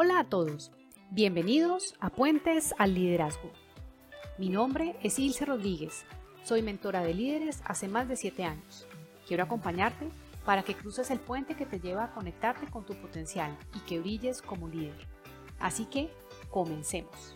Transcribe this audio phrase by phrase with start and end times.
[0.00, 0.70] Hola a todos,
[1.10, 3.50] bienvenidos a Puentes al Liderazgo.
[4.38, 6.04] Mi nombre es Ilse Rodríguez,
[6.44, 8.86] soy mentora de líderes hace más de 7 años.
[9.26, 10.08] Quiero acompañarte
[10.44, 13.98] para que cruces el puente que te lleva a conectarte con tu potencial y que
[13.98, 15.04] brilles como líder.
[15.58, 16.12] Así que,
[16.48, 17.34] comencemos.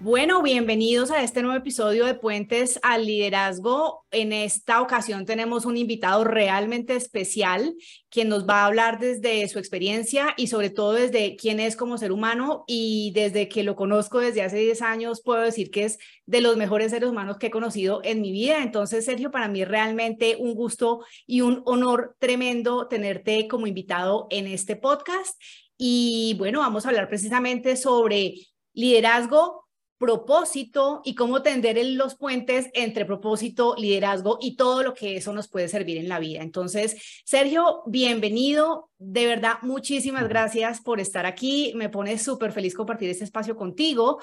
[0.00, 4.06] Bueno, bienvenidos a este nuevo episodio de Puentes al Liderazgo.
[4.12, 7.74] En esta ocasión tenemos un invitado realmente especial
[8.08, 11.98] quien nos va a hablar desde su experiencia y sobre todo desde quién es como
[11.98, 15.98] ser humano y desde que lo conozco desde hace 10 años puedo decir que es
[16.26, 18.62] de los mejores seres humanos que he conocido en mi vida.
[18.62, 24.46] Entonces, Sergio, para mí realmente un gusto y un honor tremendo tenerte como invitado en
[24.46, 25.42] este podcast.
[25.76, 28.34] Y bueno, vamos a hablar precisamente sobre
[28.74, 29.67] liderazgo,
[29.98, 35.48] propósito y cómo tender los puentes entre propósito, liderazgo y todo lo que eso nos
[35.48, 36.42] puede servir en la vida.
[36.42, 38.90] Entonces, Sergio, bienvenido.
[38.98, 41.72] De verdad, muchísimas gracias por estar aquí.
[41.74, 44.20] Me pone súper feliz compartir este espacio contigo.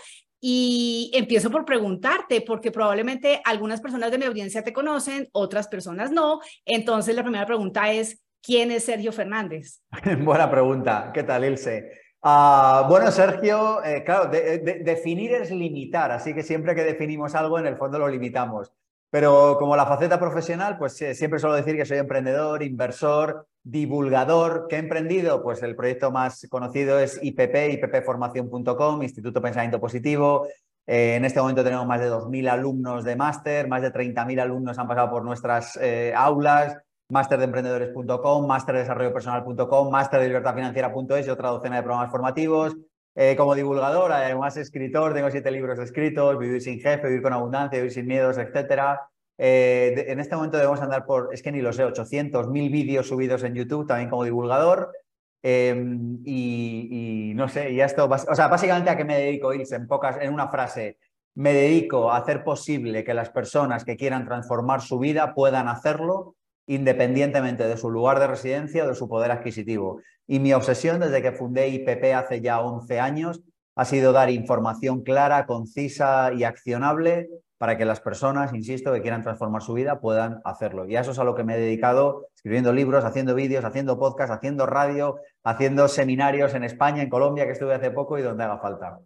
[0.48, 6.12] Y empiezo por preguntarte, porque probablemente algunas personas de mi audiencia te conocen, otras personas
[6.12, 6.40] no.
[6.66, 9.82] Entonces, la primera pregunta es, ¿quién es Sergio Fernández?
[10.20, 11.12] Buena pregunta.
[11.14, 12.05] ¿Qué tal, Ilse?
[12.28, 17.68] Ah, bueno, Sergio, eh, claro, definir es limitar, así que siempre que definimos algo, en
[17.68, 18.74] el fondo lo limitamos.
[19.12, 24.66] Pero como la faceta profesional, pues eh, siempre suelo decir que soy emprendedor, inversor, divulgador.
[24.68, 25.44] ¿Qué he emprendido?
[25.44, 30.48] Pues el proyecto más conocido es IPP, ippformación.com, Instituto Pensamiento Positivo.
[30.88, 34.80] Eh, en este momento tenemos más de 2.000 alumnos de máster, más de 30.000 alumnos
[34.80, 35.80] han pasado por nuestras
[36.16, 36.76] aulas
[37.10, 42.76] masterdeemprendedores.com, masterdesarrollopersonal.com, masterdellibertadfinanciera.es y otra docena de programas formativos.
[43.18, 47.78] Eh, como divulgador, además escritor, tengo siete libros escritos, Vivir sin jefe, Vivir con abundancia,
[47.78, 49.00] Vivir sin miedos, etc.
[49.38, 53.08] Eh, en este momento debemos andar por, es que ni lo sé, 800, 1000 vídeos
[53.08, 54.92] subidos en YouTube, también como divulgador.
[55.42, 59.88] Em, y, no sé, y esto, o sea, básicamente a qué me dedico, Ilse, en
[59.88, 60.98] pocas, en una frase,
[61.36, 66.36] me dedico a hacer posible que las personas que quieran transformar su vida puedan hacerlo
[66.68, 70.02] independientemente de su lugar de residencia o de su poder adquisitivo.
[70.28, 73.42] Y mi obsesión desde que fundé IPP hace ya 11 años
[73.76, 79.22] ha sido dar información clara, concisa y accionable para que las personas, insisto, que quieran
[79.22, 80.86] transformar su vida puedan hacerlo.
[80.88, 83.98] Y a eso es a lo que me he dedicado, escribiendo libros, haciendo vídeos, haciendo
[83.98, 88.44] podcasts, haciendo radio, haciendo seminarios en España, en Colombia, que estuve hace poco y donde
[88.44, 89.00] haga falta.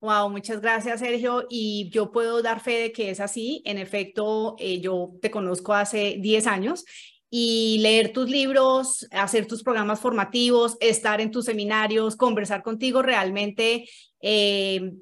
[0.00, 1.46] Wow, muchas gracias, Sergio.
[1.48, 3.62] Y yo puedo dar fe de que es así.
[3.64, 6.84] En efecto, eh, yo te conozco hace 10 años
[7.30, 13.88] y leer tus libros, hacer tus programas formativos, estar en tus seminarios, conversar contigo realmente
[14.20, 14.92] eh,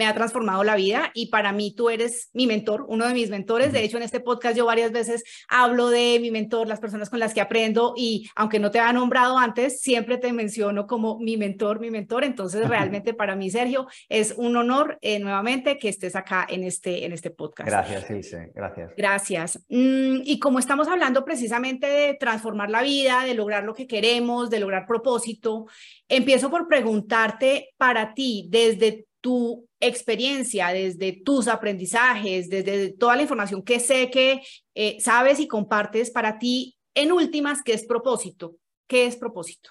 [0.00, 3.28] me ha transformado la vida y para mí tú eres mi mentor, uno de mis
[3.28, 3.70] mentores.
[3.70, 7.18] De hecho, en este podcast yo varias veces hablo de mi mentor, las personas con
[7.18, 11.36] las que aprendo y aunque no te ha nombrado antes, siempre te menciono como mi
[11.36, 12.24] mentor, mi mentor.
[12.24, 17.04] Entonces, realmente para mí, Sergio, es un honor eh, nuevamente que estés acá en este,
[17.04, 17.68] en este podcast.
[17.68, 18.52] Gracias, Ilse.
[18.54, 18.92] Gracias.
[18.96, 19.58] Gracias.
[19.68, 24.48] Mm, y como estamos hablando precisamente de transformar la vida, de lograr lo que queremos,
[24.48, 25.66] de lograr propósito,
[26.08, 33.62] empiezo por preguntarte para ti, desde tu experiencia, desde tus aprendizajes, desde toda la información
[33.62, 34.42] que sé que
[34.74, 38.56] eh, sabes y compartes para ti, en últimas, ¿qué es propósito?
[38.86, 39.70] ¿Qué es propósito?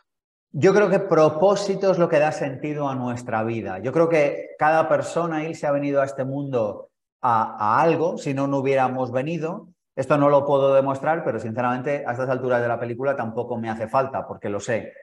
[0.52, 3.80] Yo creo que propósito es lo que da sentido a nuestra vida.
[3.80, 6.90] Yo creo que cada persona, se ha venido a este mundo
[7.22, 9.70] a, a algo, si no, no hubiéramos venido.
[9.96, 13.70] Esto no lo puedo demostrar, pero sinceramente a estas alturas de la película tampoco me
[13.70, 14.94] hace falta, porque lo sé.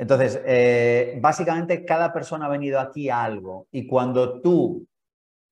[0.00, 4.86] Entonces, eh, básicamente cada persona ha venido aquí a algo y cuando tú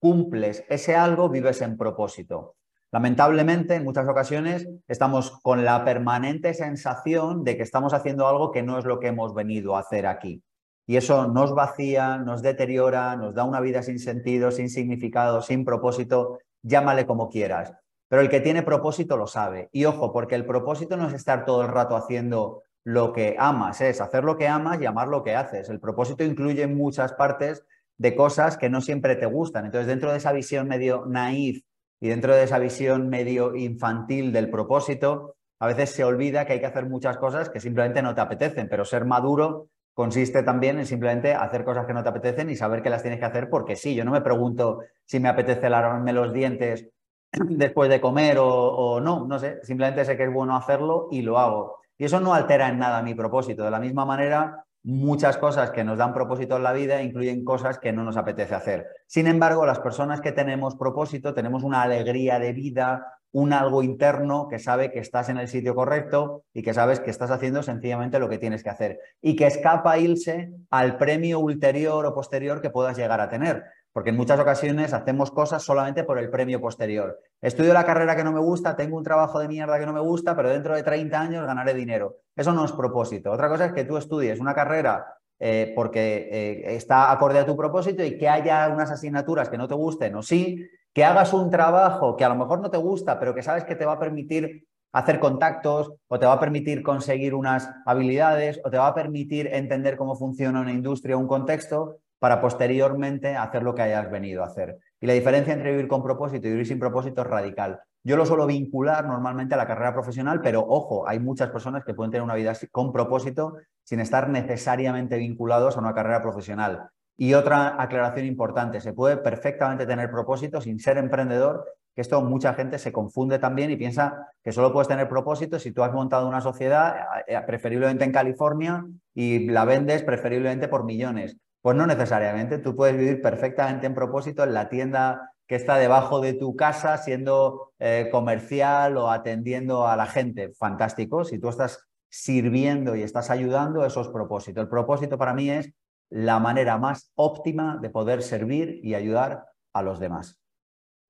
[0.00, 2.56] cumples ese algo, vives en propósito.
[2.90, 8.62] Lamentablemente, en muchas ocasiones estamos con la permanente sensación de que estamos haciendo algo que
[8.62, 10.42] no es lo que hemos venido a hacer aquí.
[10.86, 15.66] Y eso nos vacía, nos deteriora, nos da una vida sin sentido, sin significado, sin
[15.66, 17.74] propósito, llámale como quieras.
[18.08, 19.68] Pero el que tiene propósito lo sabe.
[19.72, 23.82] Y ojo, porque el propósito no es estar todo el rato haciendo lo que amas,
[23.82, 25.68] es hacer lo que amas y amar lo que haces.
[25.68, 27.62] El propósito incluye muchas partes
[27.98, 29.66] de cosas que no siempre te gustan.
[29.66, 31.60] Entonces, dentro de esa visión medio naif
[32.00, 36.60] y dentro de esa visión medio infantil del propósito, a veces se olvida que hay
[36.60, 40.86] que hacer muchas cosas que simplemente no te apetecen, pero ser maduro consiste también en
[40.86, 43.76] simplemente hacer cosas que no te apetecen y saber que las tienes que hacer porque
[43.76, 43.94] sí.
[43.94, 46.88] Yo no me pregunto si me apetece lavarme los dientes
[47.32, 51.20] después de comer o, o no, no sé, simplemente sé que es bueno hacerlo y
[51.20, 51.77] lo hago.
[51.98, 53.64] Y eso no altera en nada mi propósito.
[53.64, 57.78] De la misma manera, muchas cosas que nos dan propósito en la vida incluyen cosas
[57.78, 58.86] que no nos apetece hacer.
[59.06, 64.48] Sin embargo, las personas que tenemos propósito tenemos una alegría de vida, un algo interno
[64.48, 68.18] que sabe que estás en el sitio correcto y que sabes que estás haciendo sencillamente
[68.18, 72.70] lo que tienes que hacer y que escapa irse al premio ulterior o posterior que
[72.70, 73.64] puedas llegar a tener.
[73.98, 77.18] Porque en muchas ocasiones hacemos cosas solamente por el premio posterior.
[77.42, 79.98] Estudio la carrera que no me gusta, tengo un trabajo de mierda que no me
[79.98, 82.18] gusta, pero dentro de 30 años ganaré dinero.
[82.36, 83.32] Eso no es propósito.
[83.32, 85.04] Otra cosa es que tú estudies una carrera
[85.40, 89.66] eh, porque eh, está acorde a tu propósito y que haya unas asignaturas que no
[89.66, 93.18] te gusten o sí, que hagas un trabajo que a lo mejor no te gusta,
[93.18, 96.84] pero que sabes que te va a permitir hacer contactos o te va a permitir
[96.84, 101.26] conseguir unas habilidades o te va a permitir entender cómo funciona una industria o un
[101.26, 104.78] contexto para posteriormente hacer lo que hayas venido a hacer.
[105.00, 107.80] Y la diferencia entre vivir con propósito y vivir sin propósito es radical.
[108.04, 111.94] Yo lo suelo vincular normalmente a la carrera profesional, pero ojo, hay muchas personas que
[111.94, 116.88] pueden tener una vida con propósito sin estar necesariamente vinculados a una carrera profesional.
[117.16, 122.54] Y otra aclaración importante, se puede perfectamente tener propósito sin ser emprendedor, que esto mucha
[122.54, 126.28] gente se confunde también y piensa que solo puedes tener propósito si tú has montado
[126.28, 126.94] una sociedad,
[127.26, 131.36] eh, eh, preferiblemente en California, y la vendes preferiblemente por millones.
[131.68, 136.18] Pues no necesariamente, tú puedes vivir perfectamente en propósito en la tienda que está debajo
[136.18, 140.54] de tu casa siendo eh, comercial o atendiendo a la gente.
[140.54, 144.62] Fantástico, si tú estás sirviendo y estás ayudando, eso es propósito.
[144.62, 145.70] El propósito para mí es
[146.08, 149.44] la manera más óptima de poder servir y ayudar
[149.74, 150.40] a los demás.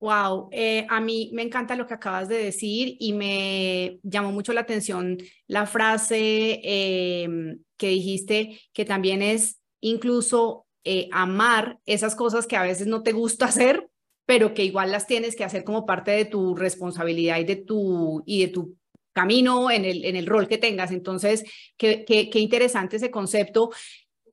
[0.00, 4.52] Wow, eh, a mí me encanta lo que acabas de decir y me llamó mucho
[4.52, 12.46] la atención la frase em, que dijiste, que también es incluso eh, amar esas cosas
[12.46, 13.88] que a veces no te gusta hacer,
[14.26, 18.22] pero que igual las tienes que hacer como parte de tu responsabilidad y de tu,
[18.26, 18.76] y de tu
[19.12, 20.92] camino en el, en el rol que tengas.
[20.92, 21.44] Entonces,
[21.76, 23.70] qué, qué, qué interesante ese concepto.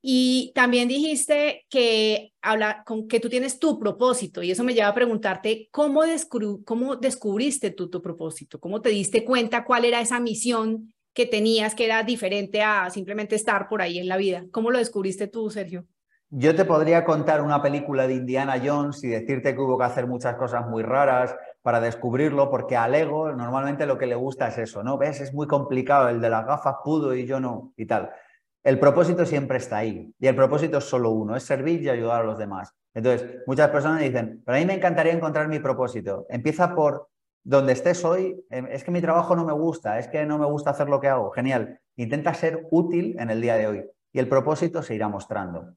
[0.07, 4.89] Y también dijiste que, habla, con, que tú tienes tu propósito y eso me lleva
[4.89, 6.03] a preguntarte cómo,
[6.63, 11.73] cómo descubriste tú tu propósito, cómo te diste cuenta cuál era esa misión que tenías
[11.73, 14.43] que era diferente a simplemente estar por ahí en la vida.
[14.51, 15.85] ¿Cómo lo descubriste tú, Sergio?
[16.29, 20.07] Yo te podría contar una película de Indiana Jones y decirte que hubo que hacer
[20.07, 24.57] muchas cosas muy raras para descubrirlo, porque al ego normalmente lo que le gusta es
[24.57, 24.97] eso, ¿no?
[24.97, 25.21] ¿Ves?
[25.21, 28.11] Es muy complicado, el de las gafas pudo y yo no, y tal.
[28.61, 32.23] El propósito siempre está ahí y el propósito es solo uno, es servir y ayudar
[32.23, 32.73] a los demás.
[32.93, 36.25] Entonces, muchas personas dicen, pero a mí me encantaría encontrar mi propósito.
[36.29, 37.07] Empieza por
[37.45, 40.45] donde estés hoy, em, es que mi trabajo no me gusta, es que no me
[40.45, 41.31] gusta hacer lo que hago.
[41.31, 41.79] Genial.
[41.95, 45.75] Intenta ser útil en el día de hoy y el propósito se irá mostrando.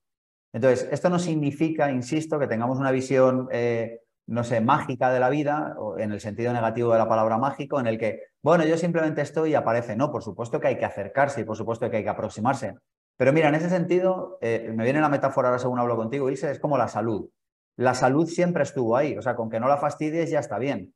[0.53, 5.29] Entonces, esto no significa, insisto, que tengamos una visión, eh, no sé, mágica de la
[5.29, 8.76] vida, o en el sentido negativo de la palabra mágico, en el que bueno, yo
[8.79, 9.97] simplemente estoy y aparece.
[9.97, 12.76] No, por supuesto que hay que acercarse y por supuesto que hay que aproximarse.
[13.17, 16.50] Pero mira, en ese sentido, eh, me viene la metáfora ahora según hablo contigo, Ilse,
[16.53, 17.29] es como la salud.
[17.76, 20.94] La salud siempre estuvo ahí, o sea, con que no la fastidies ya está bien.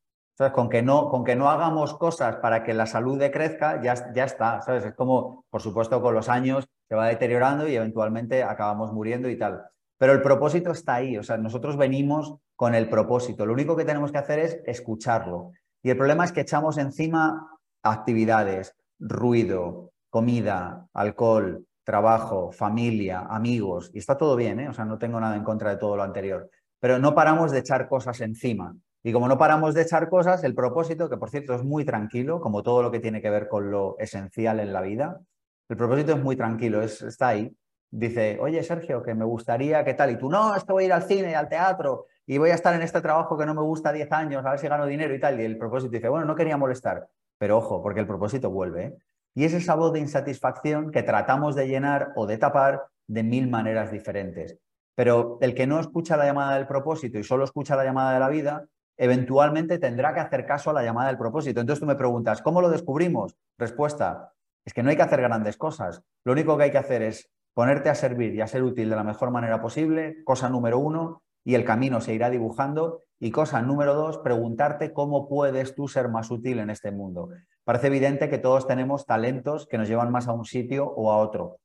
[0.55, 4.25] Con, que no, con que no hagamos cosas para que la salud decrezca, ya, ya
[4.25, 4.61] está.
[4.63, 4.85] ¿sabes?
[4.85, 9.39] Es como, por supuesto, con los años se va deteriorando y eventualmente acabamos muriendo y
[9.39, 9.63] tal.
[9.99, 13.47] Pero el propósito está ahí, o sea, nosotros venimos con el propósito.
[13.47, 15.53] Lo único que tenemos que hacer es escucharlo.
[15.83, 23.99] Y el problema es que echamos encima actividades, ruido, comida, alcohol, trabajo, familia, amigos, y
[23.99, 24.69] está todo bien, ¿eh?
[24.69, 26.49] o sea, no tengo nada en contra de todo lo anterior,
[26.79, 28.75] pero no paramos de echar cosas encima.
[29.03, 32.41] Y como no paramos de echar cosas, el propósito, que por cierto es muy tranquilo,
[32.41, 35.21] como todo lo que tiene que ver con lo esencial en la vida,
[35.69, 37.57] el propósito es muy tranquilo, es, está ahí.
[37.91, 40.11] Dice, oye Sergio, que me gustaría, ¿qué tal?
[40.11, 42.55] Y tú, no, es que voy a ir al cine, al teatro, y voy a
[42.55, 45.15] estar en este trabajo que no me gusta 10 años, a ver si gano dinero
[45.15, 45.41] y tal.
[45.41, 48.85] Y el propósito dice, bueno, no quería molestar, pero ojo, porque el propósito vuelve.
[48.85, 48.97] ¿eh?
[49.35, 53.49] Y es esa voz de insatisfacción que tratamos de llenar o de tapar de mil
[53.49, 54.59] maneras diferentes.
[54.95, 58.21] Pero el que no escucha la llamada del propósito y solo escucha la llamada de
[58.21, 58.67] la vida,
[59.03, 61.61] eventualmente tendrá que hacer caso a la llamada del propósito.
[61.61, 63.37] Entonces tú me preguntas, ¿cómo lo descubrimos?
[63.59, 64.33] Respuesta,
[64.65, 66.05] es que no hay que hacer grandes cosas.
[66.23, 68.95] Lo único que hay que hacer es ponerte a servir y a ser útil de
[68.95, 73.01] la mejor manera posible, cosa número uno, y el camino se irá dibujando.
[73.19, 77.29] Y cosa número dos, preguntarte cómo puedes tú ser más útil en este mundo.
[77.65, 81.17] Parece evidente que todos tenemos talentos que nos llevan más a un sitio o a
[81.17, 81.59] otro.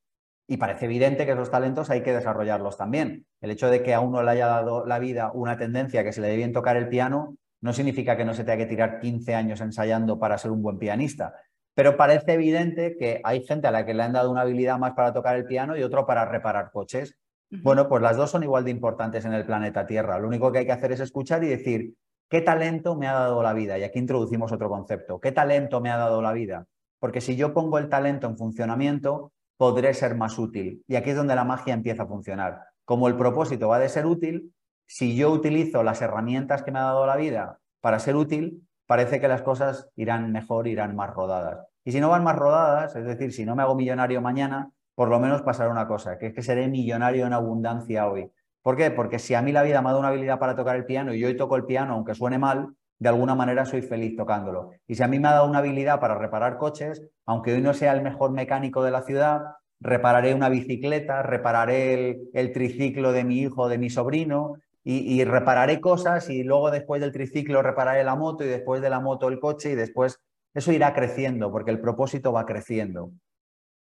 [0.47, 3.25] Y parece evidente que esos talentos hay que desarrollarlos también.
[3.41, 6.21] El hecho de que a uno le haya dado la vida una tendencia que se
[6.21, 9.35] le dé bien tocar el piano no significa que no se tenga que tirar 15
[9.35, 11.33] años ensayando para ser un buen pianista.
[11.73, 14.93] Pero parece evidente que hay gente a la que le han dado una habilidad más
[14.93, 17.15] para tocar el piano y otro para reparar coches.
[17.49, 20.17] Bueno, pues las dos son igual de importantes en el planeta Tierra.
[20.17, 21.93] Lo único que hay que hacer es escuchar y decir,
[22.29, 23.77] ¿qué talento me ha dado la vida?
[23.77, 25.19] Y aquí introducimos otro concepto.
[25.19, 26.65] ¿Qué talento me ha dado la vida?
[26.99, 30.83] Porque si yo pongo el talento en funcionamiento, podré ser más útil.
[30.87, 32.61] Y aquí es donde la magia empieza a funcionar.
[32.85, 34.53] Como el propósito va de ser útil,
[34.85, 39.19] si yo utilizo las herramientas que me ha dado la vida para ser útil, parece
[39.19, 41.67] que las cosas irán mejor, irán más rodadas.
[41.83, 45.09] Y si no van más rodadas, es decir, si no me hago millonario mañana, por
[45.09, 48.31] lo menos pasará una cosa, que es que seré millonario en abundancia hoy.
[48.61, 48.91] ¿Por qué?
[48.91, 51.13] Porque si a mí la vida me ha dado una habilidad para tocar el piano
[51.13, 54.71] y yo hoy toco el piano, aunque suene mal, de alguna manera soy feliz tocándolo.
[54.87, 57.73] Y si a mí me ha dado una habilidad para reparar coches, aunque hoy no
[57.73, 59.41] sea el mejor mecánico de la ciudad,
[59.79, 64.55] repararé una bicicleta, repararé el, triciclo de mi hijo, de mi sobrino,
[64.89, 69.01] y, repararé cosas y luego después del triciclo repararé la moto y después de la
[69.01, 70.21] moto el coche y después
[70.53, 73.11] eso irá creciendo porque el propósito va creciendo.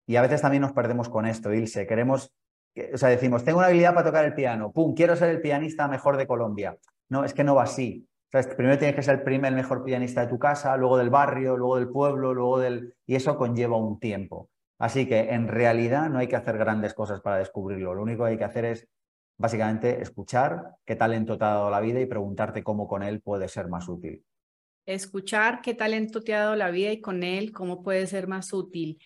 [0.08, 1.86] Y a veces también nos perdemos con esto, Ilse.
[1.86, 2.32] Queremos,
[2.92, 5.86] o sea, decimos, tengo una habilidad para tocar el piano, pum, quiero ser el pianista
[5.86, 6.76] mejor de Colombia.
[7.08, 8.08] No, es que no va así.
[8.30, 11.56] Primero tienes que ser el, primer, el mejor pianista de tu casa, luego del barrio,
[11.56, 12.94] luego del pueblo, luego del...
[13.06, 14.50] Y eso conlleva un tiempo.
[14.78, 17.94] Así que en realidad no hay que hacer grandes cosas para descubrirlo.
[17.94, 18.88] Lo único que hay que hacer es
[19.36, 23.48] básicamente escuchar qué talento te ha dado la vida y preguntarte cómo con él puede
[23.48, 24.24] ser más útil.
[24.86, 28.52] Escuchar qué talento te ha dado la vida y con él cómo puede ser más
[28.52, 28.98] útil.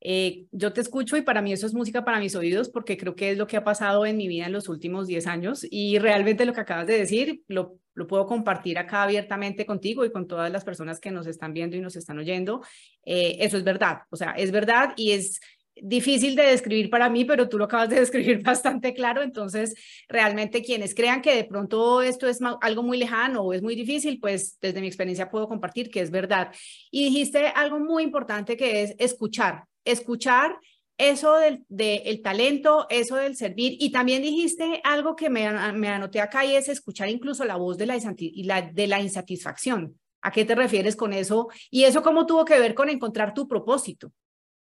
[0.00, 3.14] Eh, yo te escucho y para mí eso es música para mis oídos porque creo
[3.14, 5.98] que es lo que ha pasado en mi vida en los últimos 10 años y
[5.98, 10.26] realmente lo que acabas de decir lo, lo puedo compartir acá abiertamente contigo y con
[10.26, 12.62] todas las personas que nos están viendo y nos están oyendo.
[13.04, 15.40] Eh, eso es verdad, o sea, es verdad y es
[15.74, 19.74] difícil de describir para mí, pero tú lo acabas de describir bastante claro, entonces
[20.08, 24.18] realmente quienes crean que de pronto esto es algo muy lejano o es muy difícil,
[24.20, 26.52] pues desde mi experiencia puedo compartir que es verdad.
[26.90, 30.56] Y dijiste algo muy importante que es escuchar, escuchar
[30.98, 36.20] eso del de talento, eso del servir, y también dijiste algo que me, me anoté
[36.20, 39.98] acá y es escuchar incluso la voz de la, de la insatisfacción.
[40.22, 41.48] ¿A qué te refieres con eso?
[41.70, 44.12] ¿Y eso cómo tuvo que ver con encontrar tu propósito?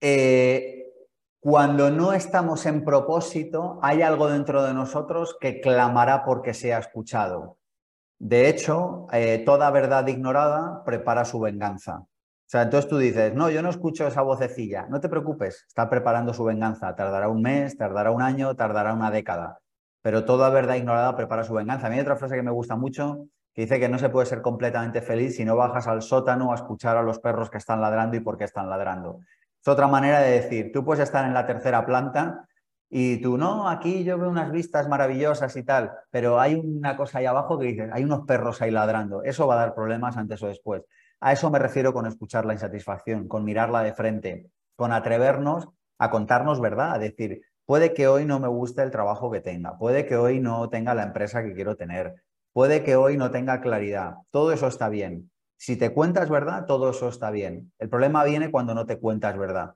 [0.00, 0.87] Eh,
[1.41, 7.59] cuando no estamos en propósito, hay algo dentro de nosotros que clamará porque sea escuchado.
[8.19, 12.05] De hecho, eh, toda verdad ignorada prepara su venganza.
[12.50, 14.88] Sea, entonces tú dices, no, yo no escucho esa vocecilla.
[14.88, 16.97] No te preocupes, está preparando su venganza.
[16.97, 19.61] Tardará un mes, tardará un año, tardará una década.
[20.02, 21.87] Pero toda verdad ignorada prepara su venganza.
[21.87, 24.26] A mí hay otra frase que me gusta mucho que dice que no se puede
[24.26, 27.80] ser completamente feliz si no bajas al sótano a escuchar a los perros que están
[27.80, 29.21] ladrando y por qué están ladrando.
[29.62, 32.49] Es otra manera de decir, tú puedes estar en la tercera planta
[32.88, 37.19] y tú, no, aquí yo veo unas vistas maravillosas y tal, pero hay una cosa
[37.19, 39.23] ahí abajo que dice, hay unos perros ahí ladrando.
[39.23, 40.83] Eso va a dar problemas antes o después.
[41.21, 46.11] A eso me refiero con escuchar la insatisfacción, con mirarla de frente, con atrevernos a
[46.11, 50.07] contarnos verdad, a decir, puede que hoy no me guste el trabajo que tenga, puede
[50.07, 52.15] que hoy no tenga la empresa que quiero tener,
[52.55, 55.31] puede que hoy no tenga claridad, todo eso está bien.
[55.59, 57.71] Si te cuentas verdad, todo eso está bien.
[57.79, 59.75] El problema viene cuando no te cuentas verdad.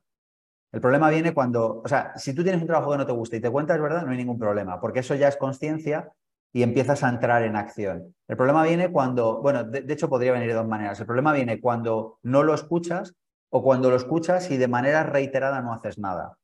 [0.73, 3.37] El problema viene cuando, o sea, si tú tienes un trabajo que no te gusta
[3.37, 6.11] y te cuentas verdad, no hay ningún problema, porque eso ya es conciencia
[6.55, 8.15] y empiezas a entrar en acción.
[8.29, 10.99] El problema viene cuando, bueno, de, hecho podría venir de dos maneras.
[11.01, 13.13] El problema viene cuando no lo escuchas
[13.51, 16.39] o cuando lo escuchas y de manera reiterada no haces nada.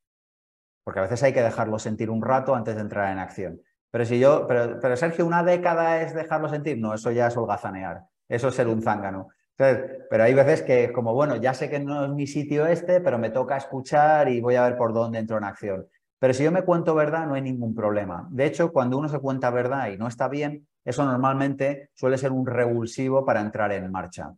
[0.82, 3.62] Porque a veces hay que dejarlo sentir un rato antes de entrar en acción.
[3.92, 8.02] Pero si yo, pero, Sergio, una década es dejarlo sentir, no, eso ya es holgazanear,
[8.28, 9.28] eso es ser un zángano.
[9.56, 13.16] pero hay veces que como, bueno, ya sé que no es mi sitio este, pero
[13.16, 15.86] me toca escuchar y voy a ver por dónde entro en acción.
[16.20, 18.28] Pero si yo me cuento verdad, no hay ningún problema.
[18.30, 22.30] De hecho, cuando uno se cuenta verdad y no está bien, eso normalmente suele ser
[22.30, 24.34] un revulsivo para entrar en marcha.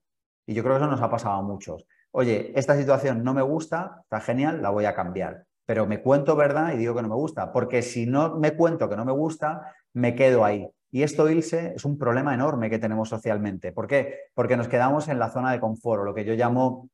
[0.47, 1.87] Y yo creo que eso nos ha pasado a muchos.
[2.13, 5.45] Oye, esta situación no me gusta, está genial, la voy a cambiar.
[5.67, 8.89] Pero me cuento verdad y digo que no me gusta, porque si no me cuento
[8.89, 10.69] que no me gusta, me quedo ahí.
[10.93, 13.73] Y esto, Ilse, es un problema enorme que tenemos socialmente.
[13.73, 14.19] ¿Por qué?
[14.35, 16.91] Porque nos quedamos en la zona de confort, lo que yo llamo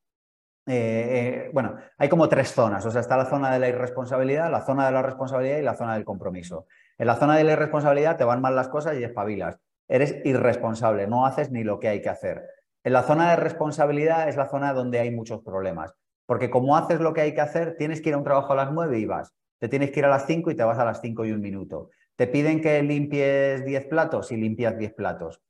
[0.69, 4.51] eh, eh, bueno, hay como tres zonas, o sea, está la zona de la irresponsabilidad,
[4.51, 6.67] la zona de la responsabilidad y la zona del compromiso.
[6.99, 9.59] En la zona de la irresponsabilidad te van mal las cosas y espabilas.
[9.89, 12.45] Eres irresponsable, no haces ni lo que hay que hacer.
[12.85, 15.95] En la zona de responsabilidad es la zona donde hay muchos problemas,
[16.27, 18.57] porque como haces lo que hay que hacer, tienes que ir a un trabajo a
[18.57, 19.33] las nueve y vas.
[19.59, 21.41] Te tienes que ir a las cinco y te vas a las cinco y un
[21.41, 21.91] minuto.
[22.17, 25.41] Te piden que limpies diez platos y limpias diez platos.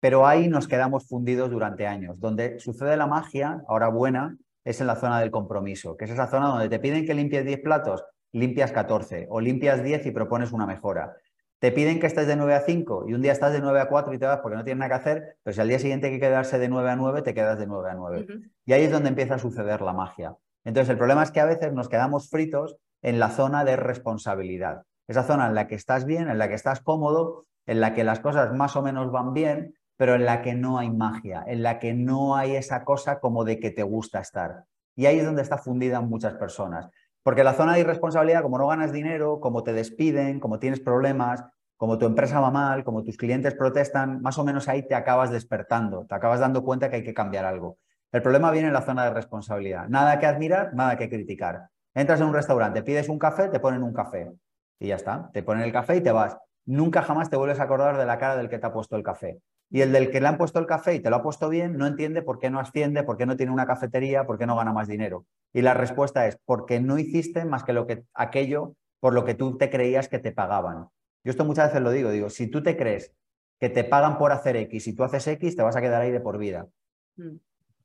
[0.00, 2.20] Pero ahí nos quedamos fundidos durante años.
[2.20, 6.26] Donde sucede la magia, ahora buena, es en la zona del compromiso, que es esa
[6.26, 10.50] zona donde te piden que limpies 10 platos, limpias 14, o limpias 10 y propones
[10.50, 11.16] una mejora.
[11.60, 13.88] Te piden que estés de 9 a 5 y un día estás de 9 a
[13.88, 16.08] 4 y te vas porque no tienes nada que hacer, pero si al día siguiente
[16.08, 18.26] hay que quedarse de 9 a 9, te quedas de 9 a 9.
[18.66, 20.36] Y ahí es donde empieza a suceder la magia.
[20.64, 24.82] Entonces, el problema es que a veces nos quedamos fritos en la zona de responsabilidad.
[25.06, 28.02] Esa zona en la que estás bien, en la que estás cómodo, en la que
[28.02, 31.62] las cosas más o menos van bien, pero en la que no hay magia, en
[31.62, 34.64] la que no hay esa cosa como de que te gusta estar.
[34.94, 36.88] Y ahí es donde está fundida muchas personas.
[37.22, 41.44] Porque la zona de irresponsabilidad, como no ganas dinero, como te despiden, como tienes problemas,
[41.76, 45.30] como tu empresa va mal, como tus clientes protestan, más o menos ahí te acabas
[45.30, 47.78] despertando, te acabas dando cuenta que hay que cambiar algo.
[48.12, 49.88] El problema viene en la zona de responsabilidad.
[49.88, 51.68] Nada que admirar, nada que criticar.
[51.94, 54.32] Entras en un restaurante, pides un café, te ponen un café
[54.78, 55.30] y ya está.
[55.32, 56.36] Te ponen el café y te vas.
[56.64, 59.02] Nunca jamás te vuelves a acordar de la cara del que te ha puesto el
[59.02, 59.40] café.
[59.70, 61.76] Y el del que le han puesto el café y te lo ha puesto bien,
[61.76, 64.56] no entiende por qué no asciende, por qué no tiene una cafetería, por qué no
[64.56, 65.26] gana más dinero.
[65.52, 69.34] Y la respuesta es porque no hiciste más que lo que aquello por lo que
[69.34, 70.88] tú te creías que te pagaban.
[71.24, 73.12] Yo esto muchas veces lo digo, digo, si tú te crees
[73.58, 76.10] que te pagan por hacer X y tú haces X, te vas a quedar ahí
[76.10, 76.68] de por vida.
[77.16, 77.36] Mm.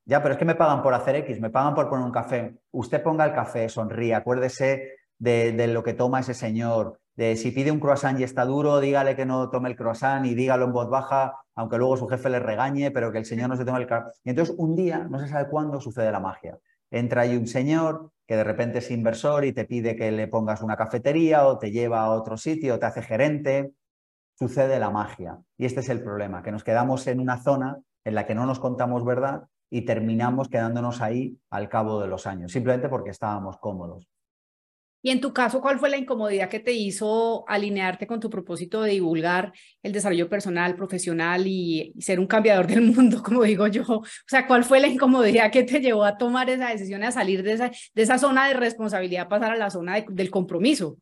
[0.05, 2.55] Ya, pero es que me pagan por hacer X, me pagan por poner un café.
[2.71, 7.51] Usted ponga el café, sonríe, acuérdese de, de lo que toma ese señor, de si
[7.51, 10.73] pide un croissant y está duro, dígale que no tome el croissant y dígalo en
[10.73, 13.79] voz baja, aunque luego su jefe le regañe, pero que el señor no se tome
[13.79, 14.13] el croissant.
[14.23, 16.57] Y entonces un día, no se sabe cuándo, sucede la magia.
[16.89, 20.61] Entra ahí un señor que de repente es inversor y te pide que le pongas
[20.61, 23.73] una cafetería o te lleva a otro sitio, te hace gerente,
[24.37, 25.37] sucede la magia.
[25.57, 28.45] Y este es el problema, que nos quedamos en una zona en la que no
[28.45, 33.57] nos contamos verdad y terminamos quedándonos ahí al cabo de los años, simplemente porque estábamos
[33.57, 34.07] cómodos.
[35.03, 38.83] Y en tu caso, ¿cuál fue la incomodidad que te hizo alinearte con tu propósito
[38.83, 43.83] de divulgar el desarrollo personal, profesional y, ser un cambiador del mundo, como digo yo?
[43.83, 47.41] O sea, ¿cuál fue la incomodidad que te llevó a tomar esa decisión, a salir
[47.41, 50.97] de esa, de esa zona de responsabilidad, pasar a la zona del compromiso?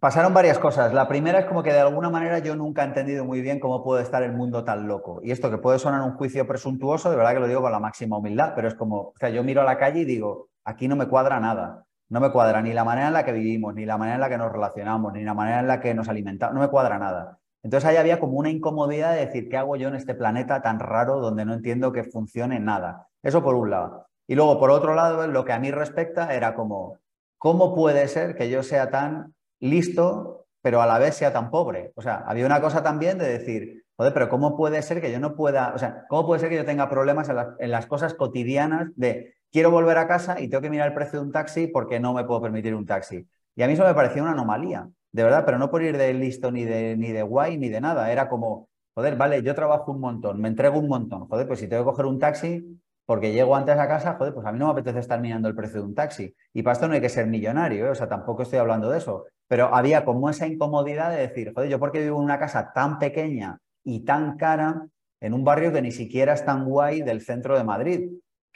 [0.00, 0.92] Pasaron varias cosas.
[0.92, 3.82] La primera es como que de alguna manera yo nunca he entendido muy bien cómo
[3.82, 5.20] puede estar el mundo tan loco.
[5.24, 7.80] Y esto que puede sonar un juicio presuntuoso, de verdad que lo digo con la
[7.80, 10.86] máxima humildad, pero es como, o sea, yo miro a la calle y digo, aquí
[10.86, 13.84] no me cuadra nada no me cuadra ni la manera en la que vivimos, ni
[13.84, 16.54] la manera en la que nos relacionamos, ni la manera en la que nos alimentamos,
[16.54, 17.38] no me cuadra nada.
[17.62, 20.78] Entonces ahí había como una incomodidad de decir, ¿qué hago yo en este planeta tan
[20.78, 23.08] raro donde no entiendo que funcione nada?
[23.22, 24.06] Eso por un lado.
[24.28, 26.98] Y luego, por otro lado, lo que a mí respecta era como,
[27.38, 31.92] ¿cómo puede ser que yo sea tan listo, pero a la vez sea tan pobre?
[31.96, 35.18] O sea, había una cosa también de decir, joder, pero ¿cómo puede ser que yo
[35.18, 38.14] no pueda, o sea, ¿cómo puede ser que yo tenga problemas en, en las cosas
[38.14, 41.66] cotidianas de quiero volver a casa y tengo que mirar el precio de un taxi
[41.66, 43.26] porque no me puedo permitir un taxi.
[43.54, 46.12] Y a mí eso me parecía una anomalía, de verdad, pero no por ir de
[46.14, 48.12] listo ni de, ni de guay ni de nada.
[48.12, 51.26] Era como, joder, vale, yo trabajo un montón, me entrego un montón.
[51.28, 54.44] Joder, pues si tengo que coger un taxi porque llego antes a casa, joder, pues
[54.46, 56.34] a mí no me apetece estar mirando el precio de un taxi.
[56.52, 57.90] Y para esto no hay que ser millonario, ¿eh?
[57.90, 59.24] o sea, tampoco estoy hablando de eso.
[59.48, 62.98] Pero había como esa incomodidad de decir, joder, yo porque vivo en una casa tan
[62.98, 64.86] pequeña y tan cara
[65.20, 68.10] en un barrio que ni siquiera es tan guay del centro de Madrid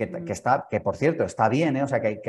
[0.09, 1.83] que, está, que por cierto está bien, ¿eh?
[1.83, 2.21] o sea, que,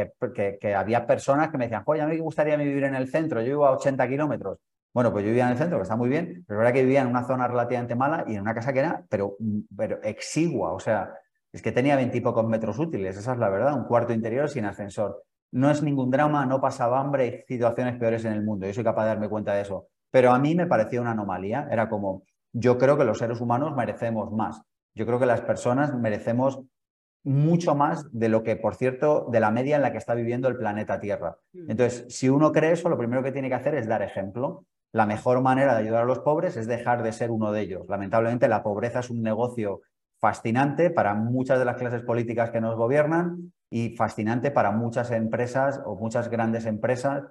[0.60, 3.42] que, había personas que me decían, oye, a mí me gustaría vivir en el centro,
[3.42, 4.58] yo vivo a 80 kilómetros.
[4.94, 6.84] Bueno, pues yo vivía en el centro, que está muy bien, pero es verdad que
[6.84, 9.38] vivía en una zona relativamente mala y en una casa que era, pero,
[9.76, 11.14] pero exigua, o sea,
[11.52, 15.24] es que tenía veintipocos metros útiles, esa es la verdad, un cuarto interior sin ascensor.
[15.52, 18.84] No es ningún drama, no pasaba hambre, hay situaciones peores en el mundo, yo soy
[18.84, 19.88] capaz de darme cuenta de eso.
[20.10, 23.74] Pero a mí me parecía una anomalía, era como, yo creo que los seres humanos
[23.76, 24.62] merecemos más.
[24.94, 26.62] Yo creo que las personas merecemos
[27.24, 30.48] mucho más de lo que, por cierto, de la media en la que está viviendo
[30.48, 31.38] el planeta Tierra.
[31.54, 31.72] Mm.
[31.72, 34.66] Entonces, si uno cree eso, lo primero que tiene que hacer es dar ejemplo.
[34.92, 37.88] La mejor manera de ayudar a los pobres es dejar de ser uno de ellos.
[37.88, 39.82] Lamentablemente, la pobreza es un negocio
[40.20, 45.82] fascinante para muchas de las clases políticas que nos gobiernan y fascinante para muchas empresas
[45.86, 47.24] o muchas grandes empresas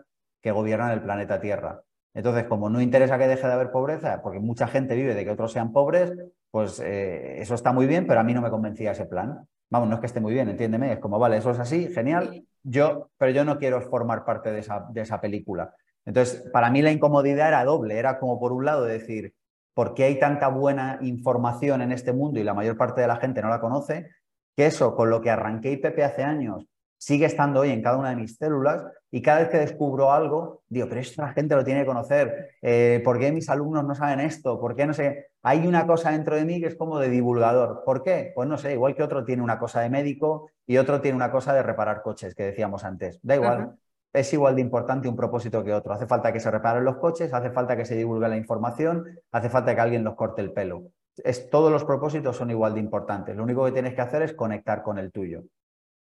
[0.42, 1.82] que gobiernan el planeta Tierra.
[2.14, 5.30] Entonces, como no interesa que deje de haber pobreza, porque mucha gente vive de que
[5.30, 6.12] otros sean pobres,
[6.50, 9.46] pues eh, eso está muy bien, pero a mí no me convencía ese plan.
[9.70, 12.44] Vamos, no es que esté muy bien, entiéndeme, es como, vale, eso es así, genial,
[12.64, 15.74] yo, pero yo no quiero formar parte de esa, de esa película.
[16.04, 19.32] Entonces, para mí la incomodidad era doble, era como por un lado decir,
[19.72, 23.16] ¿por qué hay tanta buena información en este mundo y la mayor parte de la
[23.16, 24.10] gente no la conoce?
[24.56, 26.66] Que eso, con lo que arranqué IPP hace años,
[26.98, 30.62] sigue estando hoy en cada una de mis células y cada vez que descubro algo,
[30.68, 33.94] digo, pero esto la gente lo tiene que conocer, eh, ¿por qué mis alumnos no
[33.94, 34.60] saben esto?
[34.60, 35.29] ¿Por qué no sé?
[35.42, 37.82] Hay una cosa dentro de mí que es como de divulgador.
[37.84, 38.32] ¿Por qué?
[38.34, 41.30] Pues no sé, igual que otro tiene una cosa de médico y otro tiene una
[41.30, 43.18] cosa de reparar coches, que decíamos antes.
[43.22, 43.76] Da igual.
[44.12, 45.92] Es igual de importante un propósito que otro.
[45.92, 49.48] Hace falta que se reparen los coches, hace falta que se divulgue la información, hace
[49.48, 50.82] falta que alguien los corte el pelo.
[51.16, 53.36] Es, todos los propósitos son igual de importantes.
[53.36, 55.44] Lo único que tienes que hacer es conectar con el tuyo.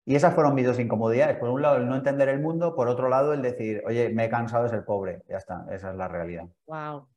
[0.05, 1.37] Y esas fueron mis dos incomodidades.
[1.37, 4.25] Por un lado, el no entender el mundo, por otro lado, el decir, oye, me
[4.25, 5.21] he cansado de ser pobre.
[5.27, 6.45] Ya está, esa es la realidad.
[6.65, 7.07] Wow.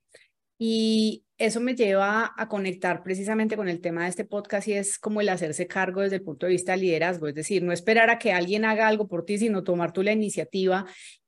[0.59, 4.99] Y eso me lleva a conectar precisamente con el tema de este podcast y es
[4.99, 8.09] como el hacerse cargo desde el punto de vista de liderazgo, es decir, no esperar
[8.11, 10.87] a que alguien haga algo por ti, sino tomar tú la iniciativa.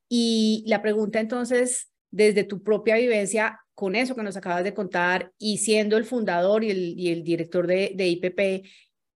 [0.09, 5.33] Y la pregunta entonces, desde tu propia vivencia, con eso que nos acabas de contar
[5.39, 8.67] y siendo el fundador y el, y el director de, de IPP,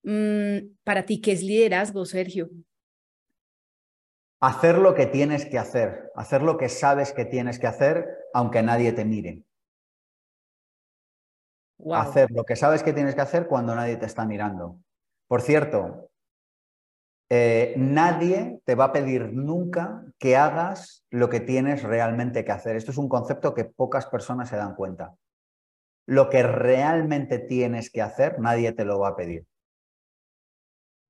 [0.03, 2.51] Mm, para ti, ¿qué es liderazgo, Sergio?
[4.40, 8.62] Hacer lo que tienes que hacer, hacer lo que sabes que tienes que hacer, aunque
[8.62, 9.44] nadie te mire.
[11.92, 14.78] Hacer lo que sabes que tienes que hacer cuando nadie te está mirando.
[15.28, 16.10] Por cierto,
[17.30, 22.76] eh, nadie te va a pedir nunca que hagas lo que tienes realmente que hacer.
[22.76, 25.14] Esto es un concepto que pocas personas se dan cuenta.
[26.06, 29.46] Lo que realmente tienes que hacer, nadie te lo va a pedir.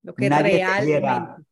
[0.02, 1.44] Lo que realmente.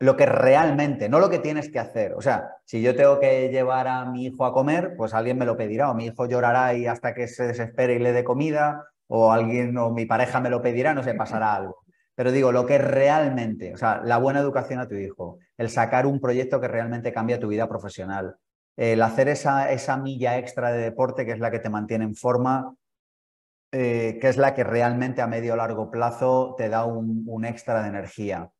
[0.00, 2.14] Lo que realmente, no lo que tienes que hacer.
[2.14, 5.46] O sea, si yo tengo que llevar a mi hijo a comer, pues alguien me
[5.46, 8.84] lo pedirá, o mi hijo llorará y hasta que se desespere y le dé comida,
[9.08, 11.84] o alguien o mi pareja me lo pedirá, no se pasará algo.
[12.14, 16.06] Pero digo, lo que realmente, o sea, la buena educación a tu hijo, el sacar
[16.06, 18.36] un proyecto que realmente cambia tu vida profesional,
[18.76, 22.14] el hacer esa, esa milla extra de deporte que es la que te mantiene en
[22.14, 22.74] forma,
[23.72, 27.82] eh, que es la que realmente a medio o largo plazo te da un, extra
[27.82, 28.50] de energía.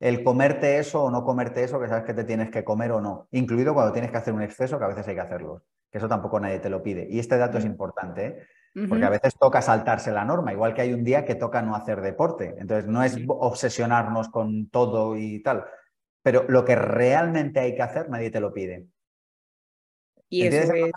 [0.00, 3.00] El comerte eso o no comerte eso, que sabes que te tienes que comer o
[3.00, 5.98] no, incluido cuando tienes que hacer un exceso, que a veces hay que hacerlo, que
[5.98, 7.06] eso tampoco nadie te lo pide.
[7.08, 8.86] Y este dato es importante, ¿eh?
[8.88, 11.76] porque a veces toca saltarse la norma, igual que hay un día que toca no
[11.76, 12.56] hacer deporte.
[12.58, 15.64] Entonces, no es obsesionarnos con todo y tal,
[16.22, 18.86] pero lo que realmente hay que hacer, nadie te lo pide.
[20.28, 20.92] Y eso es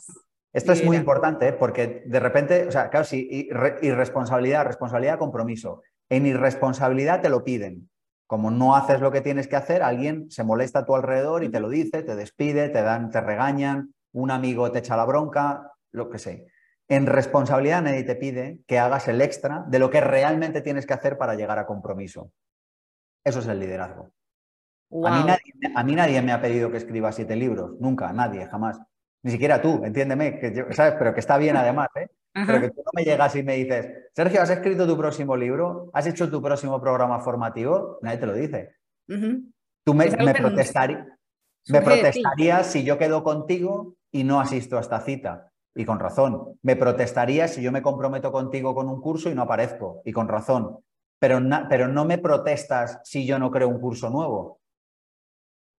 [0.57, 1.53] esto es muy importante ¿eh?
[1.53, 3.47] porque de repente, o sea, claro, si
[3.81, 5.83] irresponsabilidad, responsabilidad, compromiso.
[6.09, 7.89] En irresponsabilidad te lo piden.
[8.27, 11.49] Como no haces lo que tienes que hacer, alguien se molesta a tu alrededor y
[11.49, 15.71] te lo dice, te despide, te dan, te regañan, un amigo te echa la bronca,
[15.91, 16.47] lo que sé.
[16.89, 20.93] En responsabilidad nadie te pide que hagas el extra de lo que realmente tienes que
[20.93, 22.31] hacer para llegar a compromiso.
[23.23, 24.11] Eso es el liderazgo.
[25.05, 28.45] A, mí nadie, a, mí nadie, me ha pedido que escriba siete libros, nunca, nadie,
[28.47, 28.79] jamás.
[29.23, 30.95] Ni siquiera tú, entiéndeme, que ¿sabes?
[30.97, 32.07] Pero que está bien además, ¿eh?
[32.45, 35.89] Pero que tú no me llegas y me dices, Sergio, ¿has escrito tu próximo libro?
[35.93, 37.97] ¿Has hecho tu próximo programa formativo?
[38.01, 38.75] Nadie te lo dice.
[39.07, 40.33] Tú me, me,
[41.69, 45.51] me protestarías si yo quedo contigo y no asisto a esta cita.
[45.75, 46.57] Y con razón.
[46.63, 50.01] Me protestarías si yo me comprometo contigo con un curso y no aparezco.
[50.05, 50.79] Y con razón.
[51.19, 54.59] Pero, pero no me protestas si yo no creo un curso nuevo.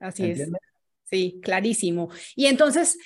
[0.01, 0.51] Así es.
[1.05, 2.11] Sí, clarísimo.
[2.37, 2.99] Y entonces,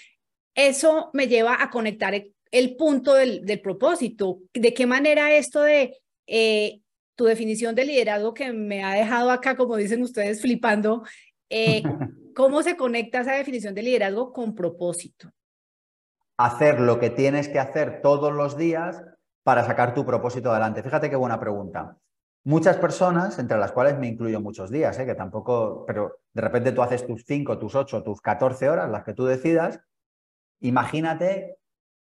[0.55, 2.15] eso me lleva a conectar
[2.53, 4.39] el, punto del, propósito.
[4.55, 6.81] ¿De qué manera esto de eh,
[7.17, 11.03] tu definición de liderazgo que me ha dejado acá, como dicen ustedes, flipando,
[11.51, 11.83] eh,
[12.37, 15.31] cómo se conecta esa definición de liderazgo con propósito?
[16.37, 19.03] Hacer lo que tienes que hacer todos los días
[19.43, 20.83] para sacar tu propósito adelante.
[20.83, 21.97] Fíjate qué buena pregunta.
[22.45, 25.07] Muchas personas, entre las cuales me incluyo muchos días, ¿eh?
[25.07, 29.05] que tampoco, pero de repente tú haces tus 5, tus 8, tus 14 horas, las
[29.05, 29.81] que tú decidas,
[30.63, 31.59] Imagínate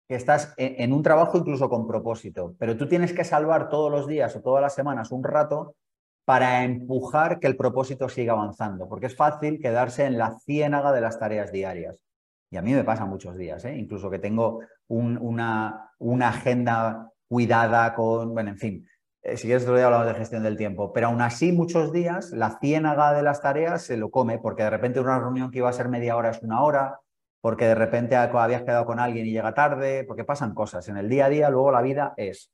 [0.08, 4.06] que estás en un trabajo incluso con propósito, pero tú tienes que salvar todos los
[4.06, 5.76] días o todas las semanas un rato
[6.24, 11.00] para empujar que el propósito siga avanzando, porque es fácil quedarse en la ciénaga de
[11.00, 12.02] las tareas diarias.
[12.50, 13.76] Y a mí me pasa muchos días, ¿eh?
[13.76, 18.88] incluso que tengo una, una, agenda cuidada con, bueno, en fin,
[19.22, 22.30] eh, si quieres otro día hablamos de gestión del tiempo, pero aún así muchos días
[22.32, 25.68] la ciénaga de las tareas se lo come, porque de repente una reunión que iba
[25.68, 27.00] a ser media hora es una hora,
[27.40, 30.88] porque de repente habías quedado con alguien y llega tarde, porque pasan cosas.
[30.88, 32.52] En el día a día, luego la vida es.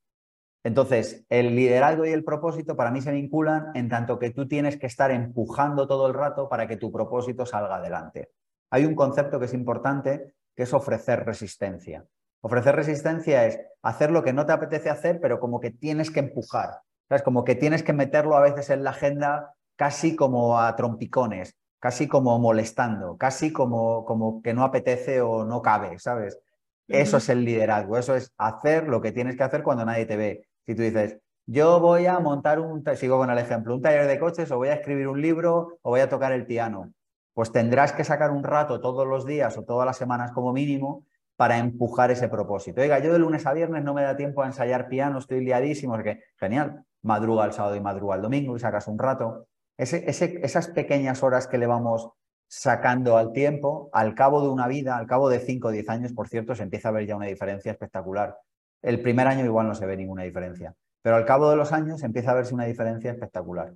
[0.62, 4.78] Entonces, el liderazgo y el propósito para mí se vinculan en tanto que tú tienes
[4.78, 8.30] que estar empujando todo el rato para que tu propósito salga adelante.
[8.70, 12.04] Hay un concepto que es importante, que es ofrecer resistencia.
[12.40, 16.20] Ofrecer resistencia es hacer lo que no te apetece hacer, pero como que tienes que
[16.20, 16.80] empujar.
[17.10, 21.56] Es como que tienes que meterlo a veces en la agenda casi como a trompicones
[21.84, 26.40] casi como molestando, casi como, como que no apetece o no cabe, ¿sabes?
[26.88, 30.16] Eso es el liderazgo, eso es hacer lo que tienes que hacer cuando nadie te
[30.16, 30.46] ve.
[30.64, 34.18] Si tú dices, yo voy a montar un, sigo con el ejemplo, un taller de
[34.18, 36.90] coches o voy a escribir un libro o voy a tocar el piano,
[37.34, 41.04] pues tendrás que sacar un rato todos los días o todas las semanas como mínimo
[41.36, 42.80] para empujar ese propósito.
[42.80, 46.02] Oiga, yo de lunes a viernes no me da tiempo a ensayar piano, estoy liadísimo,
[46.02, 51.22] que genial, madruga el sábado y madruga el domingo y sacas un rato esas pequeñas
[51.22, 52.10] horas que le vamos
[52.48, 56.12] sacando al tiempo, al cabo de una vida, al cabo de 5 o 10 años,
[56.12, 58.38] por cierto, se empieza a ver ya una diferencia espectacular.
[58.82, 62.02] El primer año igual no se ve ninguna diferencia, pero al cabo de los años
[62.02, 63.74] empieza a verse una diferencia espectacular.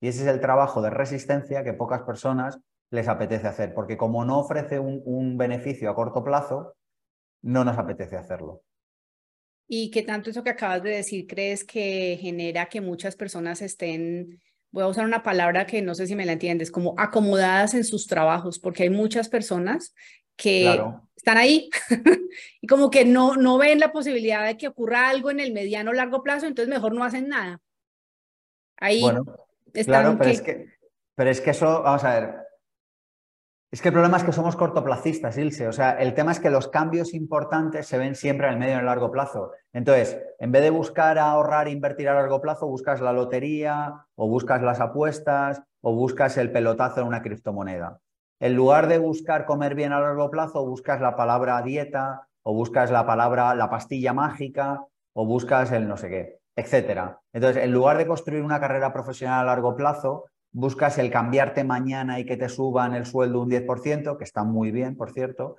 [0.00, 2.58] Y ese es el trabajo de resistencia que pocas personas
[2.90, 6.76] les apetece hacer, porque como no ofrece un, un beneficio a corto plazo,
[7.42, 8.62] no nos apetece hacerlo.
[9.66, 14.40] ¿Y qué tanto eso que acabas de decir crees que genera que muchas personas estén
[14.74, 17.84] voy a usar una palabra que no sé si me la entiendes, como acomodadas en
[17.84, 19.94] sus trabajos, porque hay muchas personas
[20.34, 20.82] que
[21.14, 21.70] están ahí
[22.60, 25.92] y como que no, no ven la posibilidad de que ocurra algo en el mediano
[25.92, 27.60] o largo plazo, entonces mejor no hacen nada.
[28.78, 29.24] Ahí bueno,
[29.84, 30.66] claro, pero, es que,
[31.14, 32.34] pero es que eso, vamos a ver,
[33.74, 35.66] Es que el problema es que somos cortoplacistas, Ilse.
[35.66, 38.70] O sea, el tema es que los cambios importantes se ven siempre en el medio
[38.70, 39.50] y en el largo plazo.
[39.72, 44.28] Entonces, en vez de buscar ahorrar e invertir a largo plazo, buscas la lotería o
[44.28, 47.98] buscas las apuestas o buscas el pelotazo en una criptomoneda.
[48.38, 52.92] En lugar de buscar comer bien a largo plazo, buscas la palabra dieta o buscas
[52.92, 54.84] la palabra la pastilla mágica
[55.14, 57.18] o buscas el no sé qué, etcétera.
[57.32, 62.20] Entonces, en lugar de construir una carrera profesional a largo plazo, buscas el cambiarte mañana
[62.20, 65.56] y que te suban el sueldo un 10%, que está muy bien, por cierto,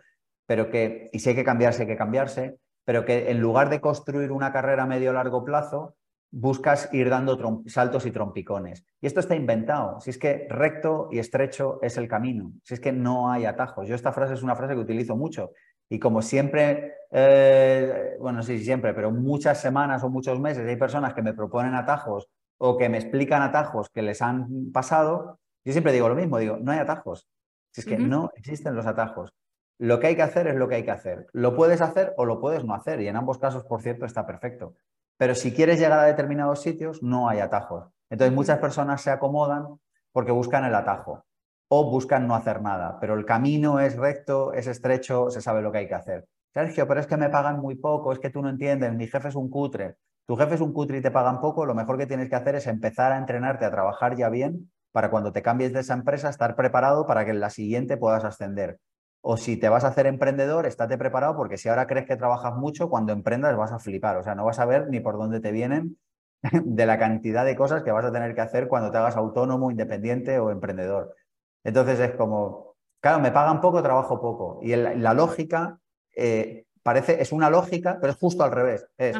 [0.47, 3.81] pero que, y si hay que cambiarse, hay que cambiarse, pero que en lugar de
[3.81, 5.95] construir una carrera a medio largo plazo,
[6.31, 8.85] buscas ir dando saltos y trompicones.
[9.01, 9.99] Y esto está inventado.
[9.99, 12.53] Si es que recto y estrecho es el camino.
[12.63, 13.87] Si es que no hay atajos.
[13.87, 15.51] Yo esta frase es una frase que utilizo mucho.
[15.89, 21.13] Y como siempre, eh, bueno, sí, siempre, pero muchas semanas o muchos meses hay personas
[21.13, 25.93] que me proponen atajos o que me explican atajos que les han pasado, yo siempre
[25.93, 27.27] digo lo mismo, digo, no hay atajos.
[27.71, 29.33] Si es que no existen los atajos.
[29.77, 31.27] Lo que hay que hacer es lo que hay que hacer.
[31.33, 34.25] Lo puedes hacer o lo puedes no hacer y en ambos casos, por cierto, está
[34.25, 34.75] perfecto.
[35.17, 37.89] Pero si quieres llegar a determinados sitios, no hay atajos.
[38.09, 39.79] Entonces muchas personas se acomodan
[40.13, 41.25] porque buscan el atajo
[41.67, 45.71] o buscan no hacer nada, pero el camino es recto, es estrecho, se sabe lo
[45.71, 46.27] que hay que hacer.
[46.53, 49.27] Sergio, pero es que me pagan muy poco, es que tú no entiendes, mi jefe
[49.27, 52.07] es un cutre tu jefe es un cutre y te pagan poco, lo mejor que
[52.07, 55.73] tienes que hacer es empezar a entrenarte a trabajar ya bien para cuando te cambies
[55.73, 58.79] de esa empresa estar preparado para que en la siguiente puedas ascender.
[59.21, 62.55] O si te vas a hacer emprendedor, estate preparado porque si ahora crees que trabajas
[62.55, 64.17] mucho, cuando emprendas vas a flipar.
[64.17, 65.97] O sea, no vas a ver ni por dónde te vienen
[66.63, 69.71] de la cantidad de cosas que vas a tener que hacer cuando te hagas autónomo,
[69.71, 71.15] independiente o emprendedor.
[71.63, 74.59] Entonces es como, claro, me pagan poco, trabajo poco.
[74.61, 75.79] Y la lógica
[76.15, 78.87] eh, parece, es una lógica, pero es justo al revés.
[78.97, 79.17] Es,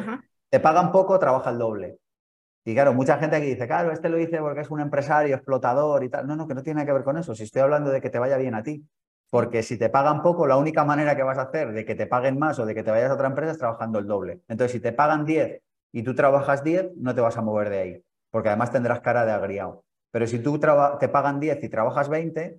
[0.56, 1.98] te pagan poco, trabaja el doble.
[2.64, 6.02] Y claro, mucha gente aquí dice, claro, este lo dice porque es un empresario, explotador
[6.02, 6.26] y tal.
[6.26, 7.34] No, no, que no tiene que ver con eso.
[7.34, 8.82] Si estoy hablando de que te vaya bien a ti.
[9.28, 12.06] Porque si te pagan poco, la única manera que vas a hacer de que te
[12.06, 14.40] paguen más o de que te vayas a otra empresa es trabajando el doble.
[14.48, 15.60] Entonces, si te pagan 10
[15.92, 18.02] y tú trabajas 10, no te vas a mover de ahí.
[18.30, 19.84] Porque además tendrás cara de agriado.
[20.10, 22.58] Pero si tú te pagan 10 y trabajas 20,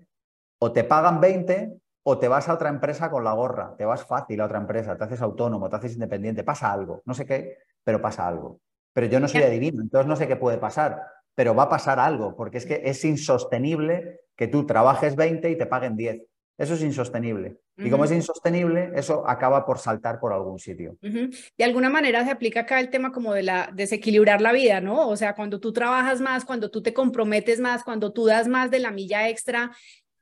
[0.60, 3.76] o te pagan 20 o te vas a otra empresa con la gorra.
[3.78, 7.02] Te vas fácil a otra empresa, te haces autónomo, te haces independiente, pasa algo.
[7.04, 8.62] No sé qué, pero pasa algo.
[8.94, 11.02] Pero yo no soy adivino, entonces no sé qué puede pasar,
[11.36, 15.58] pero va a pasar algo, porque es que es insostenible que tú trabajes 20 y
[15.58, 16.22] te paguen 10.
[16.58, 17.58] Eso es insostenible.
[17.76, 20.96] Y como es insostenible, eso acaba por saltar por algún sitio.
[21.02, 25.10] De alguna manera se aplica acá el tema como de la desequilibrar la vida, ¿no?
[25.10, 28.72] O sea, cuando tú trabajas más, cuando tú te comprometes más, cuando tú das más
[28.72, 29.72] de la milla extra,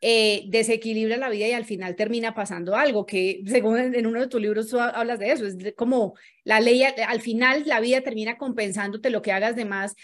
[0.02, 4.28] eh, desequilibra la vida y al final termina pasando algo, que según en uno de
[4.28, 8.38] tus libros tú hablas de eso, es como la ley, al final la vida termina
[8.38, 9.96] compensándote lo que hagas de más.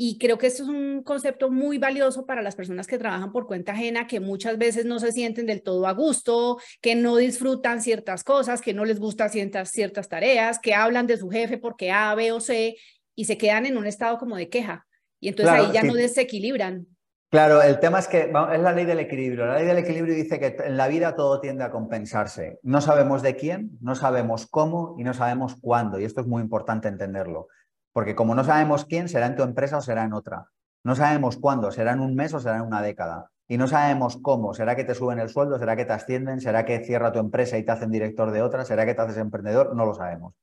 [0.00, 3.48] Y creo que esto es un concepto muy valioso para las personas que trabajan por
[3.48, 7.82] cuenta ajena, que muchas veces no se sienten del todo a gusto, que no disfrutan
[7.82, 11.90] ciertas cosas, que no les gustan ciertas, ciertas tareas, que hablan de su jefe porque
[11.90, 12.76] A, B o C
[13.16, 14.86] y se quedan en un estado como de queja.
[15.18, 16.86] Y entonces ahí ya no desequilibran.
[17.30, 19.44] Claro, el tema es que es la ley del equilibrio.
[19.44, 22.58] La ley del equilibrio dice que en la vida todo tiende a compensarse.
[22.62, 26.00] No sabemos de quién, no sabemos cómo y no sabemos cuándo.
[26.00, 27.48] Y esto es muy importante entenderlo.
[27.92, 30.46] Porque como no sabemos quién, será en tu empresa o será en otra.
[30.84, 33.30] No sabemos cuándo, será en un mes o será en una década.
[33.46, 36.64] Y no sabemos cómo, será que te suben el sueldo, será que te ascienden, será
[36.64, 39.74] que cierra tu empresa y te hacen director de otra, será que te haces emprendedor,
[39.76, 40.34] no lo sabemos.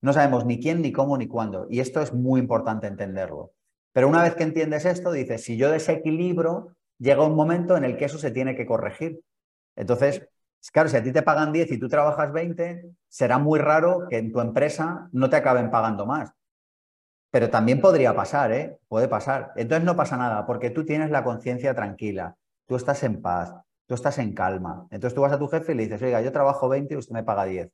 [0.00, 1.66] No sabemos ni quién, ni cómo, ni cuándo.
[1.68, 3.52] Y esto es muy importante entenderlo.
[3.92, 7.96] Pero una vez que entiendes esto, dices, si yo desequilibro, llega un momento en el
[7.96, 9.20] que eso se tiene que corregir.
[9.76, 10.26] Entonces,
[10.72, 14.18] claro, si a ti te pagan 10 y tú trabajas 20, será muy raro que
[14.18, 16.32] en tu empresa no te acaben pagando más.
[17.30, 18.78] Pero también podría pasar, ¿eh?
[18.88, 19.52] Puede pasar.
[19.56, 23.54] Entonces no pasa nada, porque tú tienes la conciencia tranquila, tú estás en paz,
[23.86, 24.86] tú estás en calma.
[24.90, 27.14] Entonces tú vas a tu jefe y le dices, oiga, yo trabajo 20 y usted
[27.14, 27.70] me paga 10.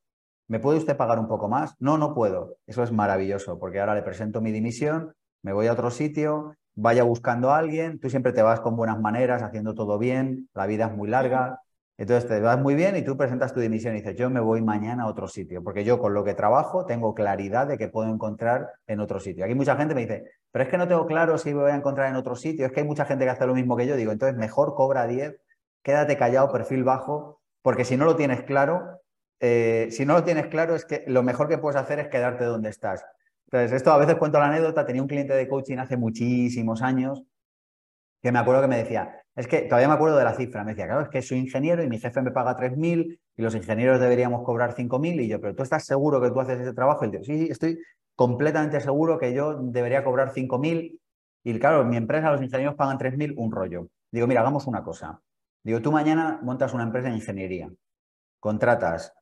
[0.48, 1.74] ¿Me puede usted pagar un poco más?
[1.78, 2.56] No, no puedo.
[2.66, 7.02] Eso es maravilloso, porque ahora le presento mi dimisión me voy a otro sitio, vaya
[7.02, 10.86] buscando a alguien, tú siempre te vas con buenas maneras, haciendo todo bien, la vida
[10.86, 11.60] es muy larga,
[11.96, 14.62] entonces te vas muy bien y tú presentas tu dimisión y dices, yo me voy
[14.62, 18.08] mañana a otro sitio, porque yo con lo que trabajo tengo claridad de que puedo
[18.08, 19.44] encontrar en otro sitio.
[19.44, 22.08] Aquí mucha gente me dice, pero es que no tengo claro si voy a encontrar
[22.08, 24.12] en otro sitio, es que hay mucha gente que hace lo mismo que yo, digo,
[24.12, 25.36] entonces mejor cobra 10,
[25.82, 29.00] quédate callado, perfil bajo, porque si no lo tienes claro,
[29.40, 32.44] eh, si no lo tienes claro es que lo mejor que puedes hacer es quedarte
[32.44, 33.04] donde estás.
[33.50, 37.22] Entonces, esto a veces cuento la anécdota, tenía un cliente de coaching hace muchísimos años
[38.20, 40.72] que me acuerdo que me decía, es que todavía me acuerdo de la cifra, me
[40.72, 44.00] decía, claro, es que soy ingeniero y mi jefe me paga 3.000 y los ingenieros
[44.00, 47.12] deberíamos cobrar 5.000 y yo, pero tú estás seguro que tú haces ese trabajo y
[47.12, 47.78] yo, sí, estoy
[48.14, 51.00] completamente seguro que yo debería cobrar 5.000
[51.44, 53.88] y claro, en mi empresa los ingenieros pagan 3.000, un rollo.
[54.10, 55.20] Digo, mira, hagamos una cosa.
[55.62, 57.70] Digo, tú mañana montas una empresa de ingeniería,
[58.40, 59.14] contratas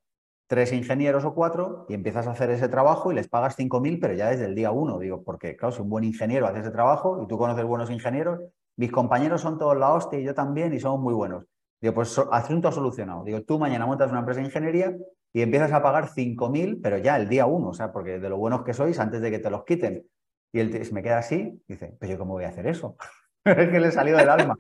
[0.47, 4.15] tres ingenieros o cuatro y empiezas a hacer ese trabajo y les pagas 5.000, pero
[4.15, 4.99] ya desde el día uno.
[4.99, 8.41] Digo, porque claro, si un buen ingeniero hace ese trabajo y tú conoces buenos ingenieros,
[8.77, 11.45] mis compañeros son todos la hostia y yo también y somos muy buenos.
[11.81, 13.25] Digo, pues asunto solucionado.
[13.25, 14.97] Digo, tú mañana montas una empresa de ingeniería
[15.33, 18.39] y empiezas a pagar 5.000, pero ya el día uno, o sea, porque de lo
[18.39, 20.07] buenos que sois antes de que te los quiten.
[20.53, 22.97] Y él me queda así, dice, pero yo cómo voy a hacer eso.
[23.45, 24.57] es que le salió del alma.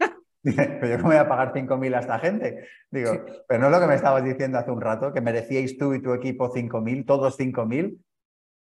[0.55, 2.69] Pero yo cómo voy a pagar 5.000 a esta gente.
[2.91, 5.95] Digo, pero no es lo que me estabas diciendo hace un rato, que merecíais tú
[5.95, 7.99] y tu equipo 5.000, todos 5.000.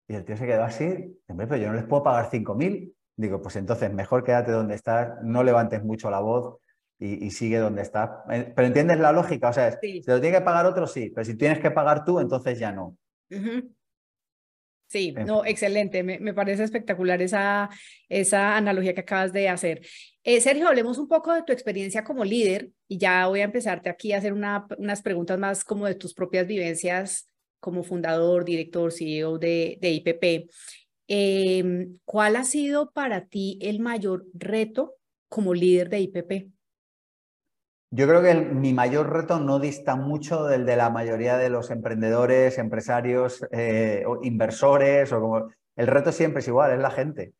[0.07, 2.93] Y el tío se quedó así, pero yo no les puedo pagar 5.000.
[3.15, 6.57] Digo, pues entonces mejor quédate donde estás, no levantes mucho la voz
[6.99, 8.11] y, sigue donde estás.
[8.29, 11.25] Eh, pero entiendes la lógica, o sea, si lo tiene que pagar otro, sí, pero
[11.25, 12.95] si tienes que pagar tú, entonces ya no.
[14.91, 16.03] Sí, no, excelente.
[16.03, 17.69] Me, parece espectacular esa,
[18.09, 19.87] esa analogía que acabas de hacer.
[20.21, 23.89] Eh, Sergio, hablemos un poco de tu experiencia como líder y ya voy a empezarte
[23.89, 27.25] aquí a hacer unas preguntas más como de tus propias vivencias
[27.61, 30.49] como fundador, director, CEO de, de IPP.
[31.07, 34.95] Em, ¿Cuál ha sido para ti el mayor reto
[35.29, 36.51] como líder de IPP?
[37.93, 41.71] Yo creo que mi mayor reto no dista mucho del de la mayoría de los
[41.71, 45.49] emprendedores, empresarios, eh, o inversores, o como...
[45.75, 47.33] El reto siempre es igual, es la gente.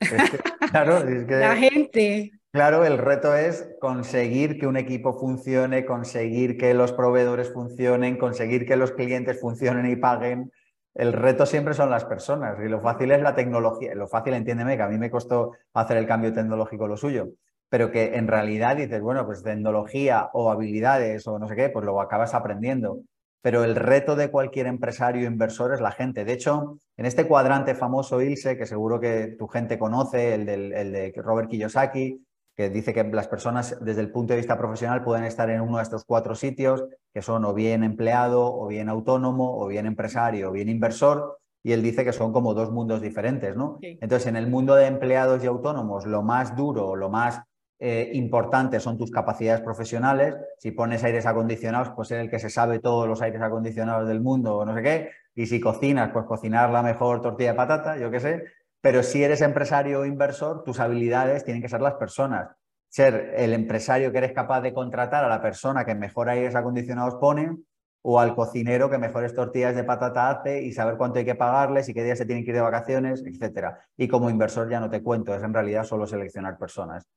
[0.72, 2.32] claro, es que, la gente.
[2.50, 8.66] Claro, el reto es conseguir que un equipo funcione, conseguir que los proveedores funcionen, conseguir
[8.66, 10.50] que los clientes funcionen y paguen.
[10.94, 13.94] El reto siempre son las personas y lo fácil es la tecnología.
[13.94, 17.28] Lo fácil, entiéndeme, que a mí me costó hacer el cambio tecnológico lo suyo
[17.72, 21.86] pero que en realidad dices, bueno, pues tecnología o habilidades o no sé qué, pues
[21.86, 22.98] lo acabas aprendiendo.
[23.40, 26.26] Pero el reto de cualquier empresario inversor es la gente.
[26.26, 30.74] De hecho, en este cuadrante famoso ILSE, que seguro que tu gente conoce, el, del,
[30.74, 32.22] el de Robert Kiyosaki,
[32.54, 35.78] que dice que las personas desde el punto de vista profesional pueden estar en uno
[35.78, 40.50] de estos cuatro sitios, que son o bien empleado, o bien autónomo, o bien empresario,
[40.50, 43.78] o bien inversor, y él dice que son como dos mundos diferentes, ¿no?
[43.80, 47.40] Entonces, en el mundo de empleados y autónomos, lo más duro, lo más
[47.84, 50.36] eh, importantes son tus capacidades profesionales.
[50.56, 54.20] Si pones aires acondicionados, pues eres el que se sabe todos los aires acondicionados del
[54.20, 55.10] mundo o no sé qué.
[55.34, 58.44] Y si cocinas, pues cocinar la mejor tortilla de patata, yo qué sé.
[58.80, 62.50] Pero si eres empresario o inversor, tus habilidades tienen que ser las personas.
[62.88, 67.16] Ser el empresario que eres capaz de contratar a la persona que mejor aires acondicionados
[67.16, 67.56] pone
[68.02, 71.88] o al cocinero que mejores tortillas de patata hace y saber cuánto hay que pagarles
[71.88, 73.74] y qué días se tienen que ir de vacaciones, etc.
[73.96, 77.08] Y como inversor ya no te cuento, es en realidad solo seleccionar personas.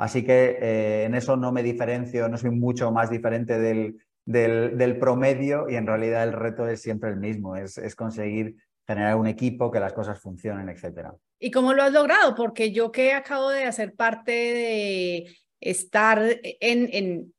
[0.00, 4.98] Así que eh, en eso no me diferencio, no soy mucho más diferente del, del,
[4.98, 9.26] promedio y en realidad el reto es siempre el mismo, es, es, conseguir generar un
[9.26, 11.10] equipo, que las cosas funcionen, etc.
[11.38, 12.34] ¿Y cómo lo has logrado?
[12.34, 17.32] Porque yo que acabo de hacer parte de estar en,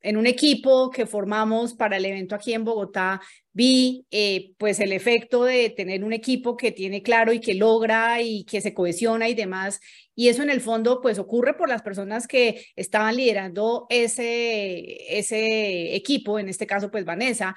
[0.00, 3.20] en, un equipo que formamos para el evento aquí en Bogotá,
[3.52, 8.22] vi eh, pues el efecto de tener un equipo que tiene claro y que logra
[8.22, 9.80] y que se cohesiona y demás.
[10.14, 15.94] Y eso en el fondo pues ocurre por las personas que estaban liderando ese, ese
[15.94, 17.54] equipo, en este caso pues Vanessa,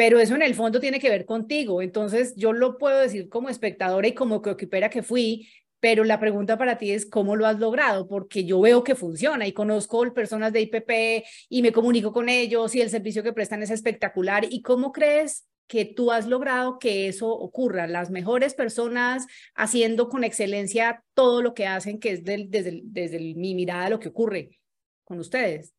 [0.00, 1.82] pero eso en el fondo tiene que ver contigo.
[1.82, 5.46] Entonces yo lo puedo decir como espectadora y como coequipera que fui,
[5.80, 9.46] pero la pregunta para ti es cómo lo has logrado, porque yo veo que funciona
[9.46, 13.62] y conozco personas de IPP y me comunico con ellos y el servicio que prestan
[13.62, 14.44] es espectacular.
[14.48, 17.86] ¿Y cómo crees que tú has logrado que eso ocurra?
[17.86, 23.54] Las mejores personas haciendo con excelencia todo lo que hacen, que es desde, desde mi
[23.54, 24.60] mirada lo que ocurre
[25.04, 25.74] con ustedes.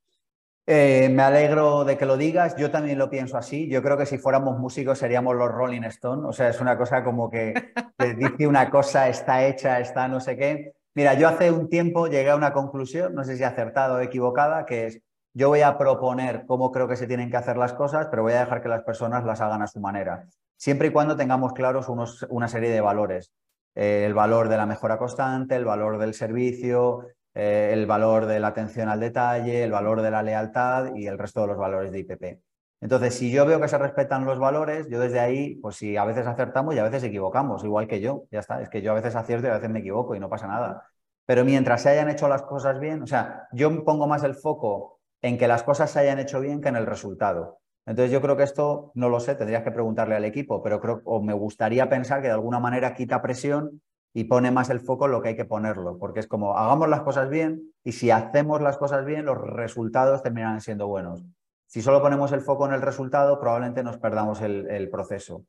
[0.68, 3.68] Eh, me alegro de que lo digas, yo también lo pienso así.
[3.68, 7.04] Yo creo que si fuéramos músicos seríamos los Rolling Stones, o sea, es una cosa
[7.04, 7.54] como que
[7.98, 10.74] te dice una cosa, está hecha, está no sé qué.
[10.94, 14.66] Mira, yo hace un tiempo llegué a una conclusión, no sé si acertada o equivocada,
[14.66, 15.02] que es,
[15.34, 18.34] yo voy a proponer cómo creo que se tienen que hacer las cosas, pero voy
[18.34, 21.88] a dejar que las personas las hagan a su manera, siempre y cuando tengamos claros
[21.88, 23.32] unos, una serie de valores.
[23.74, 28.40] Eh, el valor de la mejora constante, el valor del servicio, eh, el valor de
[28.40, 31.92] la atención al detalle, el valor de la lealtad y el resto de los valores
[31.92, 32.42] de IPP.
[32.82, 36.06] Entonces, si yo veo que se respetan los valores, yo desde ahí, pues si a
[36.06, 38.96] veces acertamos y a veces equivocamos, igual que yo, ya está, es que yo a
[38.96, 40.90] veces acierto y a veces me equivoco y no pasa nada.
[41.26, 45.00] Pero mientras se hayan hecho las cosas bien, o sea, yo pongo más el foco
[45.22, 47.60] en que las cosas se hayan hecho bien que en el resultado.
[47.86, 51.02] Entonces yo creo que esto, no lo sé, tendrías que preguntarle al equipo, pero creo,
[51.06, 53.82] o me gustaría pensar que de alguna manera quita presión
[54.14, 56.90] y pone más el foco en lo que hay que ponerlo, porque es como hagamos
[56.90, 61.24] las cosas bien y si hacemos las cosas bien, los resultados terminarán siendo buenos.
[61.68, 65.46] Si solo ponemos el foco en el resultado, probablemente nos perdamos el, proceso.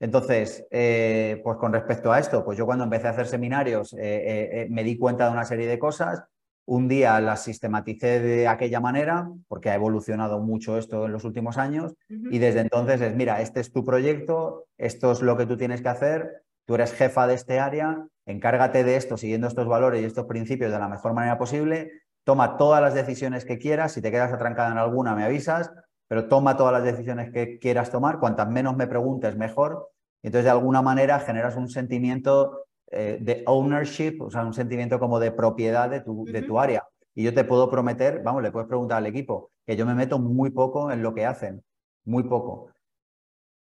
[0.00, 3.98] Entonces, eh, pues con respecto a esto, pues yo cuando empecé a hacer seminarios eh,
[4.00, 6.24] eh, me di cuenta de una serie de cosas.
[6.64, 11.56] un día las sistematicé de aquella manera, porque ha evolucionado mucho esto en los últimos
[11.58, 15.56] años, y desde entonces es, mira, este es tu proyecto, esto es lo que tú
[15.56, 20.02] tienes que hacer, tú eres jefa de este área, encárgate de esto siguiendo estos valores
[20.02, 21.90] y estos principios de la mejor manera posible,
[22.24, 25.72] toma todas las decisiones que quieras, si te quedas atrancada en alguna me avisas,
[26.08, 29.88] pero toma todas las decisiones que quieras tomar, cuantas menos me preguntes mejor,
[30.22, 34.98] y entonces de alguna manera generas un sentimiento eh, de ownership, o sea, un sentimiento
[34.98, 36.86] como de propiedad de tu, de tu área.
[37.14, 40.18] Y yo te puedo prometer, vamos, le puedes preguntar al equipo, que yo me meto
[40.18, 41.64] muy poco en lo que hacen,
[42.04, 42.68] muy poco.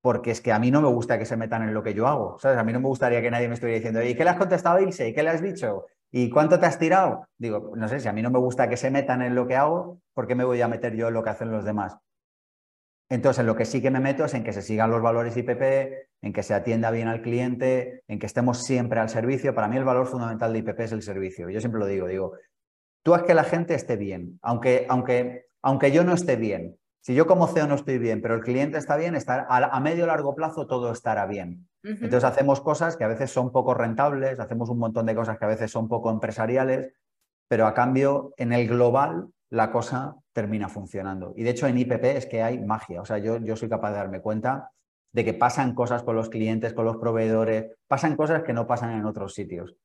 [0.07, 2.07] Porque es que a mí no me gusta que se metan en lo que yo
[2.07, 2.57] hago, ¿sabes?
[2.57, 4.79] A mí no me gustaría que nadie me estuviera diciendo, ¿y qué le has contestado,
[4.79, 5.09] Ilse?
[5.09, 5.87] ¿Y qué le has dicho?
[6.13, 7.27] ¿Y cuánto te has tirado?
[7.37, 9.57] Digo, no sé, si a mí no me gusta que se metan en lo que
[9.57, 11.97] hago, ¿por qué me voy a meter yo en lo que hacen los demás?
[13.09, 15.35] Entonces, en lo que sí que me meto es en que se sigan los valores
[15.35, 15.61] IPP,
[16.21, 19.53] en que se atienda bien al cliente, en que estemos siempre al servicio.
[19.53, 21.49] Para mí el valor fundamental de IPP es el servicio.
[21.49, 22.31] Yo siempre lo digo, digo,
[23.03, 26.77] tú haz que la gente esté bien, aunque, aunque, aunque yo no esté bien.
[27.07, 30.03] Si yo como CEO no estoy bien, pero el cliente está bien, a, a medio
[30.03, 31.65] o largo plazo todo estará bien.
[31.81, 35.45] Entonces hacemos cosas que a veces son poco rentables, hacemos un montón de cosas que
[35.45, 36.91] a veces son poco empresariales,
[37.47, 41.31] pero a cambio en el global la cosa termina funcionando.
[41.37, 42.99] Y de hecho en IPP es que hay magia.
[42.99, 44.71] O sea, yo, yo soy capaz de darme cuenta
[45.13, 48.91] de que pasan cosas con los clientes, con los proveedores, pasan cosas que no pasan
[48.99, 49.77] en otros sitios.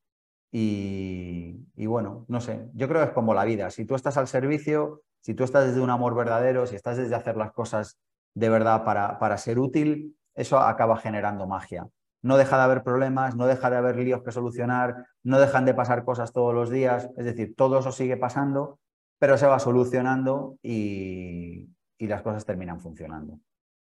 [0.51, 3.71] Y, bueno, no sé, yo creo que es como la vida.
[3.71, 7.15] Si tú estás al servicio, si tú estás desde un amor verdadero, si estás desde
[7.15, 7.99] hacer las cosas
[8.35, 11.89] de verdad para, para ser útil, eso acaba generando magia.
[12.23, 15.75] No deja de haber problemas, no deja de haber líos que solucionar, no dejan de
[15.75, 18.79] pasar cosas todos los días, es decir, todo eso sigue pasando,
[19.19, 21.69] pero se va solucionando y,
[21.99, 23.39] las cosas terminan funcionando.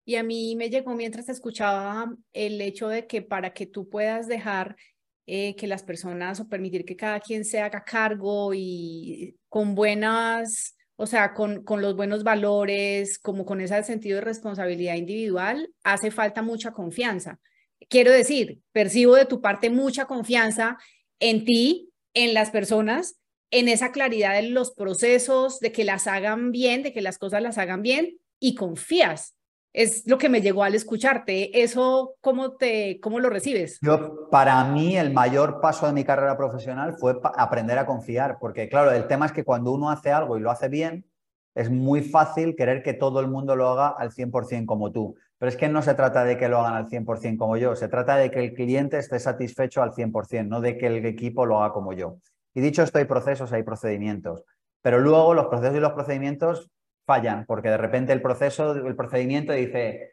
[0.05, 4.29] Y a mí me llegó mientras escuchaba el hecho de que para que tú puedas
[4.29, 4.77] dejar
[5.25, 10.76] eh, que las personas o permitir que cada quien se haga cargo y con buenas,
[10.97, 16.11] o sea, con, con los buenos valores, como con ese sentido de responsabilidad individual, hace
[16.11, 17.39] falta mucha confianza.
[17.87, 20.77] Quiero decir, percibo de tu parte mucha confianza
[21.19, 23.17] en ti, en las personas
[23.51, 27.41] en esa claridad de los procesos, de que las hagan bien, de que las cosas
[27.41, 29.35] las hagan bien y confías.
[29.77, 31.61] Es lo que me llegó al escucharte.
[31.61, 33.77] ¿Eso cómo, te, cómo lo recibes?
[33.83, 38.69] Yo, para mí, el mayor paso de mi carrera profesional fue aprender a confiar, porque
[38.69, 41.05] claro, el tema es que cuando uno hace algo y lo hace bien,
[41.53, 45.15] es muy fácil querer que todo el mundo lo haga al 100% como tú.
[45.37, 47.87] Pero es que no se trata de que lo hagan al 100% como yo, se
[47.87, 51.61] trata de que el cliente esté satisfecho al 100%, no de que el equipo lo
[51.61, 52.17] haga como yo.
[52.55, 54.43] Y dicho esto, hay procesos, hay procedimientos.
[54.81, 56.71] Pero luego los procesos y los procedimientos
[57.07, 60.11] fallan, porque de repente el proceso, el procedimiento dice,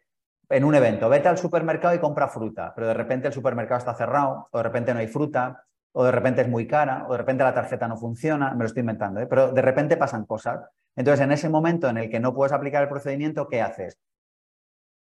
[0.49, 3.95] en un evento, vete al supermercado y compra fruta, pero de repente el supermercado está
[3.95, 7.19] cerrado, o de repente no hay fruta, o de repente es muy cara, o de
[7.19, 9.27] repente la tarjeta no funciona, me lo estoy inventando, ¿eh?
[9.27, 10.61] pero de repente pasan cosas.
[10.97, 13.99] Entonces, en ese momento en el que no puedes aplicar el procedimiento, ¿qué haces?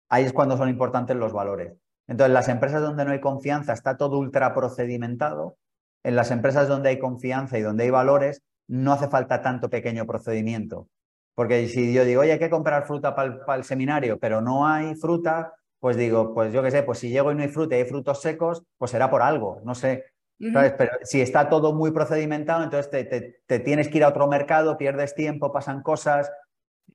[0.09, 1.73] Ahí es cuando son importantes los valores.
[2.07, 5.57] Entonces, las empresas donde no hay confianza está todo ultra procedimentado,
[6.03, 10.05] en las empresas donde hay confianza y donde hay valores, no hace falta tanto pequeño
[10.05, 10.87] procedimiento.
[11.33, 14.95] Porque si yo digo, oye, hay que comprar fruta para el, seminario, pero no hay
[14.95, 17.79] fruta, pues digo, pues yo qué sé, pues si llego y no hay fruta y
[17.79, 20.05] hay frutos secos, pues será por algo, no sé.
[20.37, 24.75] Pero si está todo muy procedimentado, entonces te, te, tienes que ir a otro mercado,
[24.75, 26.31] pierdes tiempo, pasan cosas,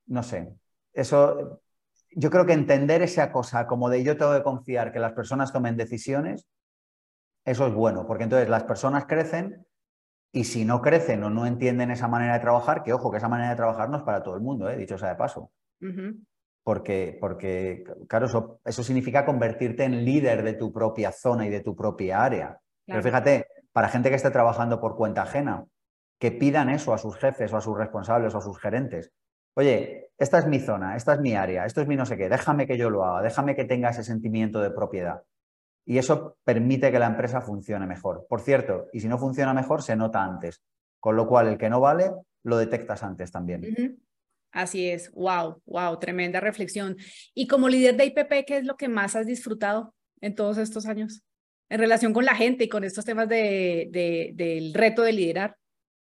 [0.07, 0.53] no sé.
[0.93, 1.61] Eso,
[2.11, 5.53] yo creo que entender esa cosa como de yo tengo que confiar que las personas
[5.53, 6.49] tomen decisiones,
[7.45, 9.64] eso es bueno, porque entonces las personas crecen
[10.33, 13.29] y si no crecen o no entienden esa manera de trabajar, que ojo, que esa
[13.29, 14.77] manera de trabajar no es para todo el mundo, ¿eh?
[14.77, 15.51] dicho sea de paso.
[16.62, 21.61] porque, porque, claro, eso, eso, significa convertirte en líder de tu propia zona y de
[21.61, 22.59] tu propia área.
[22.85, 25.64] Pero fíjate, para gente que esté trabajando por cuenta ajena,
[26.18, 29.12] que pidan eso a sus jefes o a sus responsables o a sus gerentes.
[29.55, 32.29] Oye, esta es mi zona, esta es mi área, esto es mi no sé qué,
[32.29, 35.22] déjame que yo lo haga, déjame que tenga ese sentimiento de propiedad
[35.87, 38.26] y eso permite que la empresa funcione mejor.
[38.28, 40.61] Por cierto, y si no funciona mejor, se nota antes.
[40.99, 42.11] Con lo cual, el que no vale,
[42.43, 44.03] lo detectas antes también.
[44.51, 46.97] Así es, wow, wow, tremenda reflexión.
[47.34, 50.87] Y como líder de IPP, ¿qué es lo que más has disfrutado en todos estos
[50.87, 51.22] años
[51.68, 53.89] en relación con la gente y con estos temas de,
[54.34, 55.57] del reto de liderar?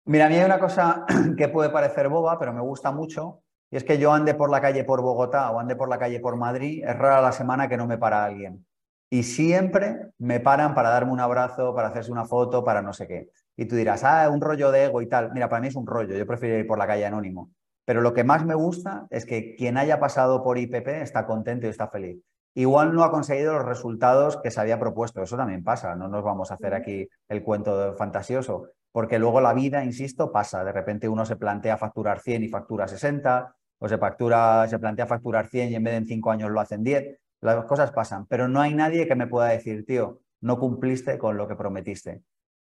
[0.06, 1.06] Mira, a mí hay una cosa
[1.38, 4.62] que puede parecer boba, pero me gusta mucho, y es que yo ande por la
[4.62, 7.78] calle por Bogotá o ande por la calle por Madrid, es rara la semana que
[7.78, 8.66] no me para alguien
[9.10, 13.08] y siempre me paran para darme un abrazo, para hacerse una foto, para no sé
[13.08, 13.30] qué.
[13.58, 15.32] Y tú dirás, ah, un rollo de ego y tal.
[15.34, 17.52] Mira, para mí es un rollo, yo prefiero ir por la calle anónimo.
[17.86, 21.66] Pero lo que más me gusta es que quien haya pasado por IPP está contento
[21.66, 22.22] y está feliz.
[22.54, 26.24] Igual no ha conseguido los resultados que se había propuesto, eso también pasa, no nos
[26.24, 30.64] vamos a hacer aquí el cuento fantasioso, porque luego la vida, insisto, pasa.
[30.64, 35.08] De repente uno se plantea facturar 100 y factura 60, o se, factura, se plantea
[35.08, 37.18] facturar 100 y en vez de en 5 años lo hacen 10.
[37.42, 41.38] Las cosas pasan, pero no hay nadie que me pueda decir, tío, no cumpliste con
[41.38, 42.22] lo que prometiste.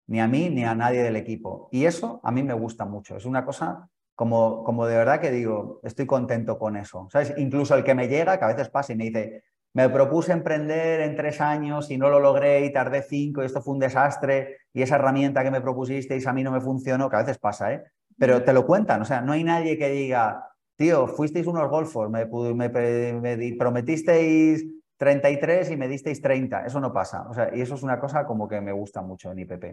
[0.07, 1.70] Ni a mí ni a nadie del equipo.
[1.72, 3.16] Y eso a mí me gusta mucho.
[3.16, 7.07] Es una cosa como, como de verdad que digo, estoy contento con eso.
[7.11, 7.34] ¿Sabes?
[7.38, 9.43] Incluso el que me llega, que a veces pasa y me dice,
[9.74, 13.61] me propuse emprender en tres años y no lo logré y tardé cinco y esto
[13.61, 17.16] fue un desastre y esa herramienta que me propusisteis a mí no me funcionó, que
[17.16, 17.84] a veces pasa, ¿eh?
[18.18, 22.09] Pero te lo cuentan, o sea, no hay nadie que diga, tío, fuisteis unos golfos,
[22.09, 24.65] me, me, prometisteis
[24.97, 28.26] 33 y me disteis 30, eso no pasa, o sea, y eso es una cosa
[28.26, 29.65] como que me gusta mucho en IPP.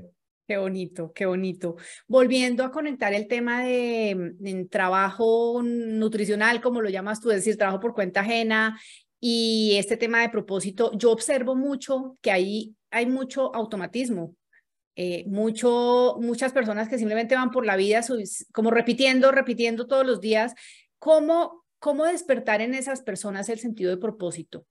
[0.46, 1.76] Qué bonito, qué bonito.
[2.08, 7.56] Volviendo a conectar el tema de, de, trabajo nutricional, como lo llamas tú, es decir,
[7.56, 8.76] trabajo por cuenta ajena
[9.20, 14.34] y este tema de propósito, yo observo mucho que ahí hay mucho automatismo,
[14.96, 18.00] eh, mucho, muchas personas que simplemente van por la vida
[18.52, 20.54] como repitiendo, repitiendo todos los días.
[21.00, 24.66] ¿Cómo, ¿Cómo despertar en esas personas el sentido de propósito?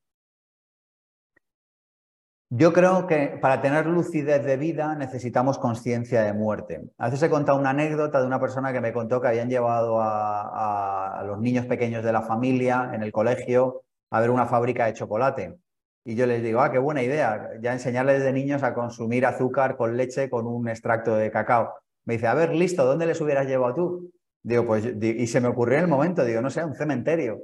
[2.52, 6.82] Yo creo que para tener lucidez de vida necesitamos conciencia de muerte.
[7.00, 10.00] A veces he contado una anécdota de una persona que me contó que habían llevado
[10.02, 14.86] a, a los niños pequeños de la familia en el colegio a ver una fábrica
[14.86, 15.58] de chocolate.
[16.06, 19.78] Y yo les digo, ah, qué buena idea, ya enseñarles de niños a consumir azúcar
[19.78, 21.74] con leche con un extracto de cacao.
[22.06, 24.12] Me dice, a ver, listo, ¿dónde les hubieras llevado tú?
[24.44, 27.42] Digo, pues, y se me ocurrió en el momento, digo, no sé, un cementerio.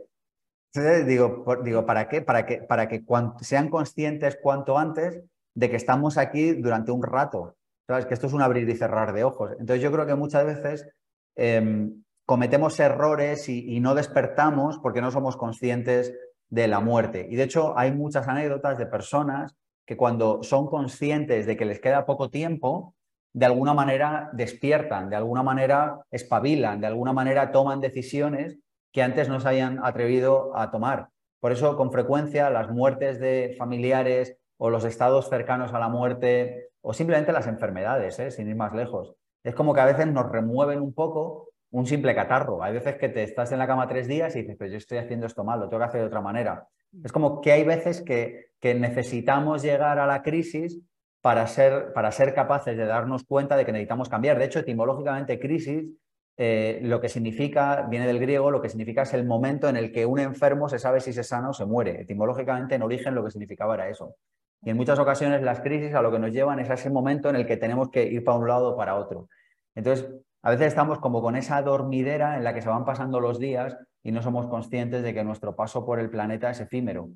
[1.06, 2.22] Digo, digo, ¿para qué?
[2.22, 3.04] Para que, para que
[3.41, 5.22] sean conscientes cuanto antes
[5.54, 7.56] de que estamos aquí durante un rato.
[7.88, 8.06] ¿Sabes?
[8.06, 9.52] Que esto es un abrir y cerrar de ojos.
[9.60, 10.89] Entonces, yo creo que muchas veces
[11.36, 16.14] em, cometemos errores y, no despertamos porque no somos conscientes
[16.50, 17.28] de la muerte.
[17.30, 21.80] Y de hecho hay muchas anécdotas de personas que cuando son conscientes de que les
[21.80, 22.95] queda poco tiempo,
[23.36, 28.57] de alguna manera despiertan, de alguna manera espabilan, de alguna manera toman decisiones
[28.93, 31.09] que antes no se hayan atrevido a tomar.
[31.41, 36.69] Por eso, con frecuencia, las muertes de familiares o los estados cercanos a la muerte
[36.79, 38.31] o simplemente las enfermedades, ¿eh?
[38.31, 39.13] sin ir más lejos,
[39.43, 42.63] es como que a veces nos remueven un poco un simple catarro.
[42.63, 44.99] Hay veces que te estás en la cama tres días y dices, pero yo estoy
[44.99, 46.69] haciendo esto mal, lo tengo que hacer de otra manera.
[47.03, 50.79] Es como que hay veces que, que necesitamos llegar a la crisis
[51.26, 54.38] para ser, para ser capaces de darnos cuenta de que necesitamos cambiar.
[54.38, 55.89] De hecho, etimológicamente, crisis
[56.38, 59.91] eh, lo que significa, viene del griego, lo que significa es el momento en el
[59.91, 62.01] que un enfermo se sabe si se sana o se muere.
[62.01, 64.17] Etimológicamente, en origen, lo que significaba era eso.
[64.61, 67.28] Y en muchas ocasiones las crisis a lo que nos llevan es a ese momento
[67.32, 69.28] en el que tenemos que ir para un lado o para otro.
[69.73, 70.07] Entonces,
[70.43, 73.76] a veces estamos como con esa dormidera en la que se van pasando los días
[74.03, 77.09] y no somos conscientes de que nuestro paso por el planeta es efímero.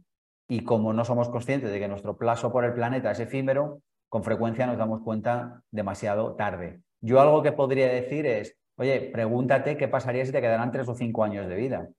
[0.47, 4.23] Y como no somos conscientes de que nuestro paso por el planeta es efímero, con
[4.23, 6.81] frecuencia nos damos cuenta demasiado tarde.
[7.01, 10.95] Yo algo que podría decir es, oye, pregúntate qué pasaría si te quedaran tres o
[10.95, 11.89] cinco años de vida.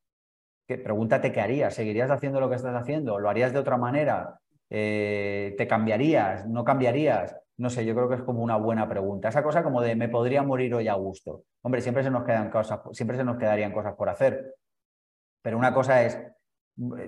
[0.66, 1.74] pregúntate qué harías.
[1.74, 3.18] ¿Seguirías haciendo lo que estás haciendo?
[3.18, 4.38] ¿Lo harías de otra manera?
[4.68, 6.46] Eh, ¿Te cambiarías?
[6.46, 7.36] ¿No cambiarías?
[7.56, 9.28] No sé, yo creo que es como una buena pregunta.
[9.28, 11.44] Esa cosa como de me podría morir hoy a gusto.
[11.62, 14.54] Hombre, siempre se nos quedan cosas, siempre se nos quedarían cosas por hacer.
[15.42, 16.18] Pero una cosa es,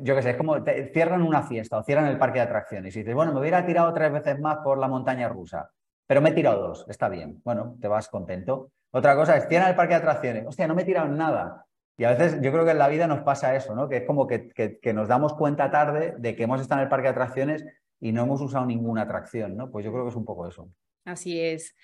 [0.03, 0.57] yo qué sé, es como
[0.93, 3.93] cierran una fiesta o cierran el parque de atracciones y dices, bueno, me hubiera tirado
[3.93, 5.71] tres veces más por la montaña rusa,
[6.07, 7.41] pero me he tirado dos, está bien.
[7.45, 8.71] Bueno, te vas contento.
[8.91, 11.67] Otra cosa es, cierran el parque de atracciones, hostia, no me he tirado nada.
[11.97, 13.89] Y a veces yo creo que en la vida nos pasa eso, ¿no?
[13.89, 16.91] Que es como que, que nos damos cuenta tarde de que hemos estado en el
[16.91, 17.65] parque de atracciones
[18.01, 19.71] y no hemos usado ninguna atracción, ¿no?
[19.71, 20.69] Pues yo creo que es un poco eso.
[21.05, 21.75] Así es.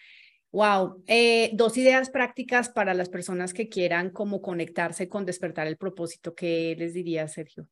[0.51, 5.77] Wow, eh, dos ideas prácticas para las personas que quieran como conectarse con despertar el
[5.77, 6.35] propósito.
[6.35, 7.69] ¿Qué les diría, Sergio?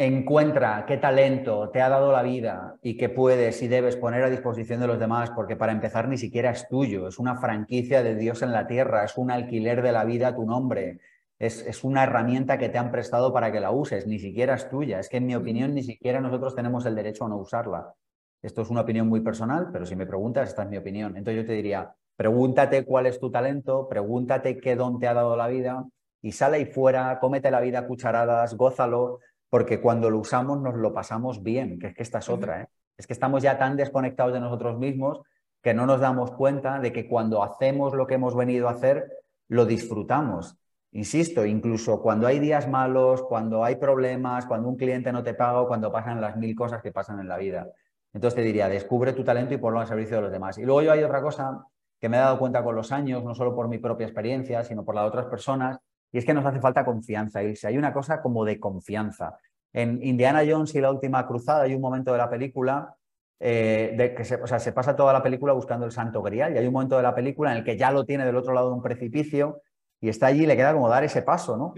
[0.00, 4.30] Encuentra qué talento te ha dado la vida y qué puedes y debes poner a
[4.30, 8.14] disposición de los demás, porque para empezar ni siquiera es tuyo, es una franquicia de
[8.14, 11.00] Dios en la tierra, es un alquiler de la vida a tu nombre,
[11.40, 15.00] es, una herramienta que te han prestado para que la uses, ni siquiera es tuya.
[15.00, 17.92] Es que en mi opinión ni siquiera nosotros tenemos el derecho a no usarla.
[18.40, 21.16] Esto es una opinión muy personal, pero si me preguntas, esta es mi opinión.
[21.16, 25.36] Entonces yo te diría, pregúntate cuál es tu talento, pregúntate qué don te ha dado
[25.36, 25.84] la vida
[26.22, 29.20] y sale ahí fuera, cómete la vida a cucharadas, gózalo,
[29.50, 32.62] porque cuando lo usamos nos lo pasamos bien, que es que esta es otra.
[32.62, 32.66] ¿eh?
[32.96, 35.20] Es que estamos ya tan desconectados de nosotros mismos
[35.62, 39.08] que no nos damos cuenta de que cuando hacemos lo que hemos venido a hacer,
[39.48, 40.58] lo disfrutamos
[40.92, 45.60] Insisto, incluso cuando hay días malos, cuando hay problemas, cuando un cliente no te paga
[45.60, 47.68] o cuando pasan las mil cosas que pasan en la vida.
[48.14, 50.56] Entonces te diría, descubre tu talento y ponlo al servicio de los demás.
[50.56, 51.66] Y luego yo hay otra cosa
[52.00, 54.82] que me he dado cuenta con los años, no solo por mi propia experiencia, sino
[54.84, 55.78] por la de otras personas,
[56.12, 59.38] y es que nos hace falta confianza, si Hay una cosa como de confianza.
[59.72, 62.94] En Indiana Jones y la última cruzada hay un momento de la película
[63.40, 66.54] eh, de que se, o sea, se pasa toda la película buscando el santo grial
[66.54, 68.52] y hay un momento de la película en el que ya lo tiene del otro
[68.52, 69.62] lado de un precipicio
[70.00, 71.74] y está allí y le queda como dar ese paso, ¿no?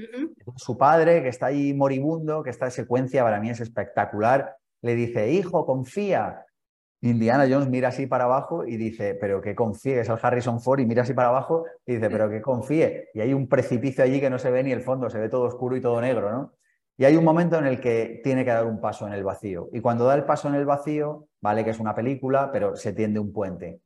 [0.57, 5.31] Su padre, que está ahí moribundo, que esta secuencia para mí es espectacular, le dice,
[5.31, 6.45] hijo, confía.
[7.03, 10.81] Indiana Jones mira así para abajo y dice, pero que confíe, es el Harrison Ford
[10.81, 13.09] y mira así para abajo y dice, pero que confíe.
[13.15, 15.45] Y hay un precipicio allí que no se ve ni el fondo, se ve todo
[15.45, 16.53] oscuro y todo negro, ¿no?
[16.99, 19.71] Y hay un momento en el que tiene que dar un paso en el vacío.
[19.73, 22.93] Y cuando da el paso en el vacío, vale que es una película, pero se
[22.93, 23.81] tiende un puente.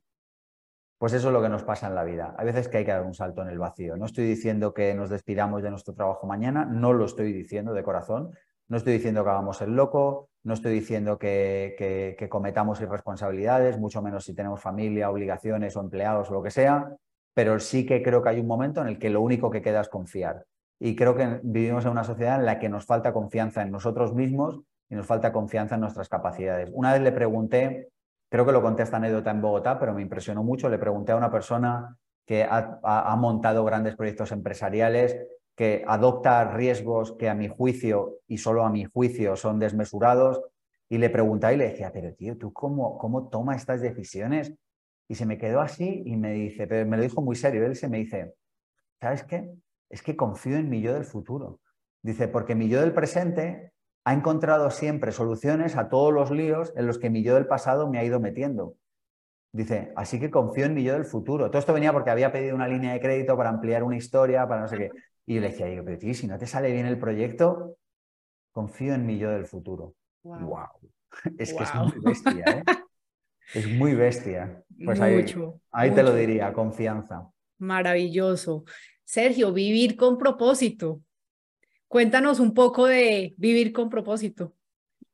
[0.97, 2.35] Pues eso es lo que nos pasa en la vida.
[2.37, 3.95] Hay veces que hay que dar un salto en el vacío.
[3.95, 7.83] No estoy diciendo que nos despidamos de nuestro trabajo mañana, no lo estoy diciendo de
[7.83, 8.31] corazón.
[8.67, 14.25] No estoy diciendo que hagamos el loco, no estoy diciendo que, cometamos irresponsabilidades, mucho menos
[14.25, 16.95] si tenemos familia, obligaciones o empleados o lo que sea,
[17.33, 19.81] pero sí que creo que hay un momento en el que lo único que queda
[19.81, 20.45] es confiar.
[20.79, 24.13] Y creo que vivimos en una sociedad en la que nos falta confianza en nosotros
[24.13, 26.69] mismos y nos falta confianza en nuestras capacidades.
[26.73, 27.89] Una vez le pregunté,
[28.29, 31.17] creo que lo conté esta anécdota en Bogotá, pero me impresionó mucho, le pregunté a
[31.17, 35.17] una persona que ha, montado grandes proyectos empresariales,
[35.55, 40.41] que adopta riesgos que a mi juicio y solo a mi juicio son desmesurados,
[40.87, 44.53] y le preguntaba y le decía, pero tío, ¿tú cómo, cómo tomas estas decisiones?
[45.07, 47.75] Y se me quedó así y me dice, pero me lo dijo muy serio, él
[47.75, 48.35] se me dice,
[48.99, 49.51] ¿sabes qué?
[49.89, 51.59] es que confío en mi yo del futuro.
[52.01, 53.71] Dice, porque mi yo del presente
[54.03, 57.89] ha encontrado siempre soluciones a todos los líos en los que mi yo del pasado
[57.89, 58.75] me ha ido metiendo.
[59.51, 61.49] Dice, así que confío en mi yo del futuro.
[61.49, 64.61] Todo esto venía porque había pedido una línea de crédito para ampliar una historia, para
[64.61, 64.91] no sé qué.
[65.25, 67.77] Y yo le decía, pero tío, si no te sale bien el proyecto,
[68.51, 69.95] confío en mi yo del futuro.
[70.23, 70.67] Wow.
[71.37, 72.63] Es que es muy bestia, ¿eh?
[73.53, 74.63] Es muy bestia.
[74.83, 75.25] Pues ahí,
[75.71, 77.29] ahí te lo diría, confianza.
[77.59, 78.65] Maravilloso.
[79.05, 81.01] Sergio, vivir con propósito.
[81.87, 84.55] Cuéntanos un poco de vivir con propósito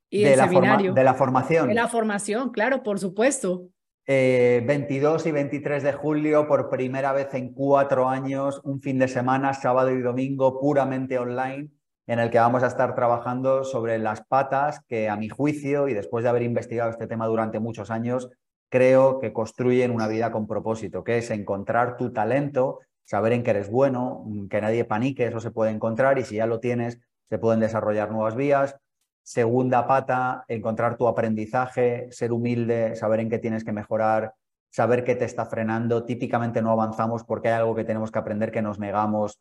[0.10, 0.94] y de, la seminario.
[0.94, 1.68] de la formación.
[1.68, 3.68] De la formación, claro, por supuesto.
[4.08, 9.08] 22 eh, y 23 de julio, por primera vez en cuatro años, un fin de
[9.08, 11.70] semana, sábado y domingo, puramente online,
[12.08, 15.94] en el que vamos a estar trabajando sobre las patas que, a mi juicio, y
[15.94, 18.30] después de haber investigado este tema durante muchos años,
[18.70, 22.80] creo que construyen una vida con propósito, que es encontrar tu talento
[23.12, 26.46] saber en qué eres bueno, que nadie panique, eso se puede encontrar y si ya
[26.46, 26.98] lo tienes,
[27.30, 28.78] se pueden desarrollar nuevas vías.
[29.24, 34.34] Segunda pata, encontrar tu aprendizaje, ser humilde, saber en qué tienes que mejorar,
[34.70, 36.06] saber qué te está frenando.
[36.06, 39.40] Típicamente no avanzamos porque hay algo que tenemos que aprender que nos negamos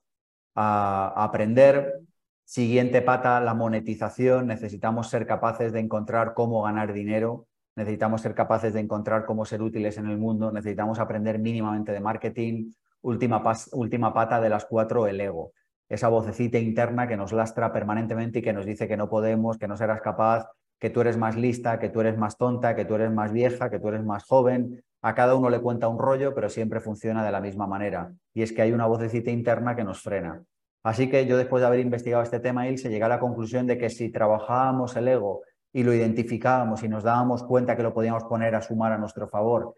[0.55, 2.01] a, aprender.
[2.45, 4.49] Siguiente pata, la monetización.
[4.49, 7.47] Necesitamos ser capaces de encontrar cómo ganar dinero.
[7.77, 10.53] Necesitamos ser capaces de encontrar cómo ser útiles en el mundo.
[10.53, 12.73] Necesitamos aprender mínimamente de marketing
[13.03, 15.53] última, última pata de las cuatro, el ego.
[15.91, 19.67] Esa vocecita interna que nos lastra permanentemente y que nos dice que no podemos, que
[19.67, 20.47] no serás capaz,
[20.79, 23.69] que tú eres más lista, que tú eres más tonta, que tú eres más vieja,
[23.71, 24.85] que tú eres más joven.
[25.03, 28.13] A cada uno le cuenta un rollo, pero siempre funciona de la misma manera.
[28.33, 30.41] Y es que hay una vocecita interna que nos frena.
[30.85, 33.77] Así que yo después de haber investigado este tema, se llegué a la conclusión de
[33.77, 38.23] que si trabajábamos el ego y lo identificábamos y nos dábamos cuenta que lo podíamos
[38.25, 39.75] poner a sumar a nuestro favor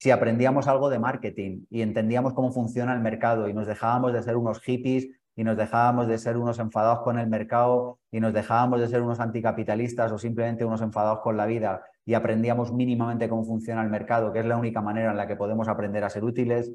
[0.00, 4.22] si aprendíamos algo de marketing y entendíamos cómo funciona el mercado y nos dejábamos de
[4.22, 5.08] ser unos hippies
[5.40, 9.00] y nos dejábamos de ser unos enfadados con el mercado y nos dejábamos de ser
[9.00, 13.88] unos anticapitalistas o simplemente unos enfadados con la vida y aprendíamos mínimamente cómo funciona el
[13.88, 16.70] mercado, que es la única manera en la que podemos aprender a ser útiles,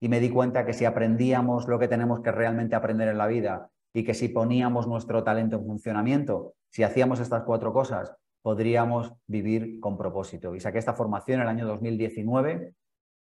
[0.00, 3.26] y me di cuenta que si aprendíamos lo que tenemos que realmente aprender en la
[3.26, 9.12] vida y que si poníamos nuestro talento en funcionamiento, si hacíamos estas cuatro cosas, podríamos
[9.26, 10.54] vivir con propósito.
[10.54, 12.72] Y saqué esta formación en el año 2019.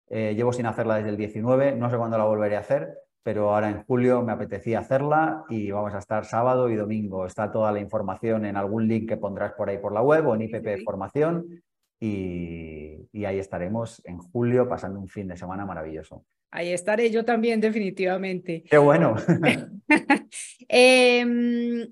[0.09, 2.93] Eh, llevo sin hacerla desde el 19, no sé cuándo la volveré a hacer,
[3.23, 7.25] pero ahora en julio me apetecía hacerla y vamos a estar sábado y domingo.
[7.25, 10.35] Está toda la información en algún link que pondrás por ahí por la web o
[10.35, 11.63] en IPP Formación
[11.99, 16.25] y, y ahí estaremos en julio pasando un fin de semana maravilloso.
[16.51, 18.63] Ahí estaré yo también, definitivamente.
[18.69, 19.15] Qué bueno.
[20.69, 21.89] eh,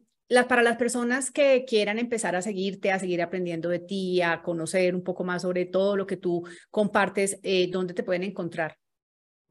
[0.47, 4.95] para las personas que quieran empezar a seguirte, a seguir aprendiendo de ti, a conocer
[4.95, 8.77] un poco más sobre todo lo que tú compartes, eh, ¿dónde te pueden encontrar?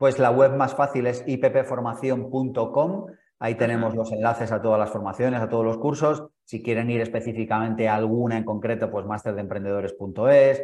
[0.00, 3.06] Pues la web más fácil es ippformación.com.
[3.38, 6.24] Ahí tenemos los enlaces a todas las formaciones, a todos los cursos.
[6.42, 10.62] Si quieren ir específicamente a alguna en concreto, pues masterdeemprendedores.es,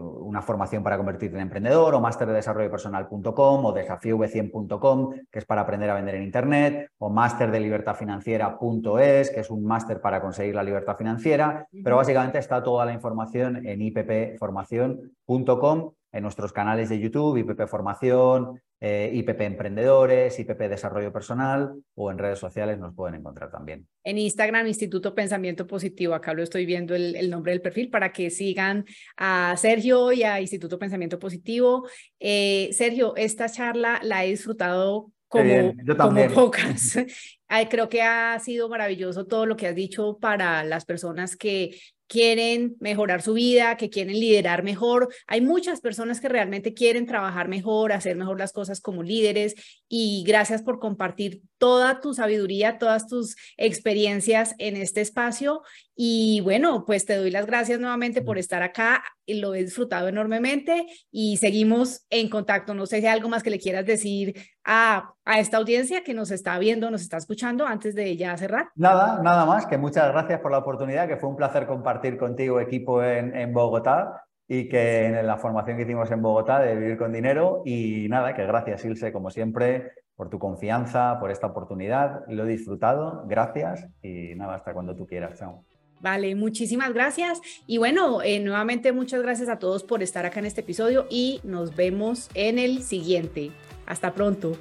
[0.00, 5.44] una formación para convertirte en emprendedor o máster de desarrollo personal.com o desafíov100.com, que es
[5.44, 10.00] para aprender a vender en Internet, o máster de libertad financiera.es, que es un máster
[10.00, 16.52] para conseguir la libertad financiera, pero básicamente está toda la información en ippformación.com en nuestros
[16.52, 22.78] canales de YouTube, IPP Formación, eh, IPP Emprendedores, IPP Desarrollo Personal o en redes sociales
[22.78, 23.88] nos pueden encontrar también.
[24.04, 28.30] En Instagram, Instituto Pensamiento Positivo, acá lo estoy viendo el, nombre del perfil para que
[28.30, 28.84] sigan
[29.16, 31.88] a Sergio y a Instituto Pensamiento Positivo.
[32.20, 36.96] Eh, Sergio, esta charla la he disfrutado como, como pocas.
[37.70, 41.76] Creo que ha sido maravilloso todo lo que has dicho para las personas que
[42.06, 45.08] quieren mejorar su vida, que quieren liderar mejor.
[45.26, 49.54] Hay muchas personas que realmente quieren trabajar mejor, hacer mejor las cosas como líderes
[49.88, 55.62] y gracias por compartir toda tu sabiduría, todas tus experiencias en este espacio.
[55.96, 59.04] Y bueno, pues te doy las gracias nuevamente por estar acá.
[59.26, 62.74] Lo he disfrutado enormemente y seguimos en contacto.
[62.74, 64.34] No sé si hay algo más que le quieras decir
[64.64, 68.68] a, a esta audiencia que nos está viendo, nos está escuchando antes de ya cerrar.
[68.74, 72.60] Nada, nada más, que muchas gracias por la oportunidad, que fue un placer compartir contigo
[72.60, 76.98] equipo en, en Bogotá y que en la formación que hicimos en Bogotá de vivir
[76.98, 82.22] con dinero y nada, que gracias Ilse, como siempre, por tu confianza, por esta oportunidad.
[82.28, 85.38] Lo he disfrutado, gracias y nada, hasta cuando tú quieras.
[85.38, 85.64] Chao.
[86.04, 87.40] Vale, muchísimas gracias.
[87.66, 91.40] Y bueno, eh, nuevamente muchas gracias a todos por estar acá en este episodio y
[91.44, 93.52] nos vemos en el siguiente.
[93.86, 94.54] Hasta pronto.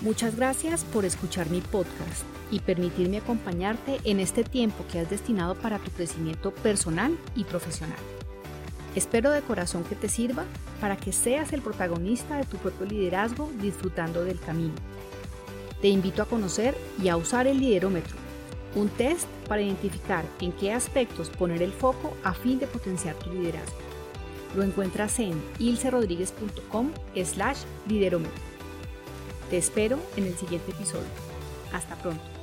[0.00, 5.54] Muchas gracias por escuchar mi podcast y permitirme acompañarte en este tiempo que has destinado
[5.56, 7.98] para tu crecimiento personal y profesional.
[8.94, 10.46] Espero de corazón que te sirva
[10.80, 14.74] para que seas el protagonista de tu propio liderazgo disfrutando del camino.
[15.82, 18.16] Te invito a conocer y a usar el liderómetro,
[18.76, 23.32] un test para identificar en qué aspectos poner el foco a fin de potenciar tu
[23.32, 23.78] liderazgo.
[24.54, 26.92] Lo encuentras en ilcerodríguez.com
[27.24, 27.58] slash
[27.88, 28.42] liderómetro.
[29.50, 31.08] Te espero en el siguiente episodio.
[31.72, 32.35] Hasta pronto.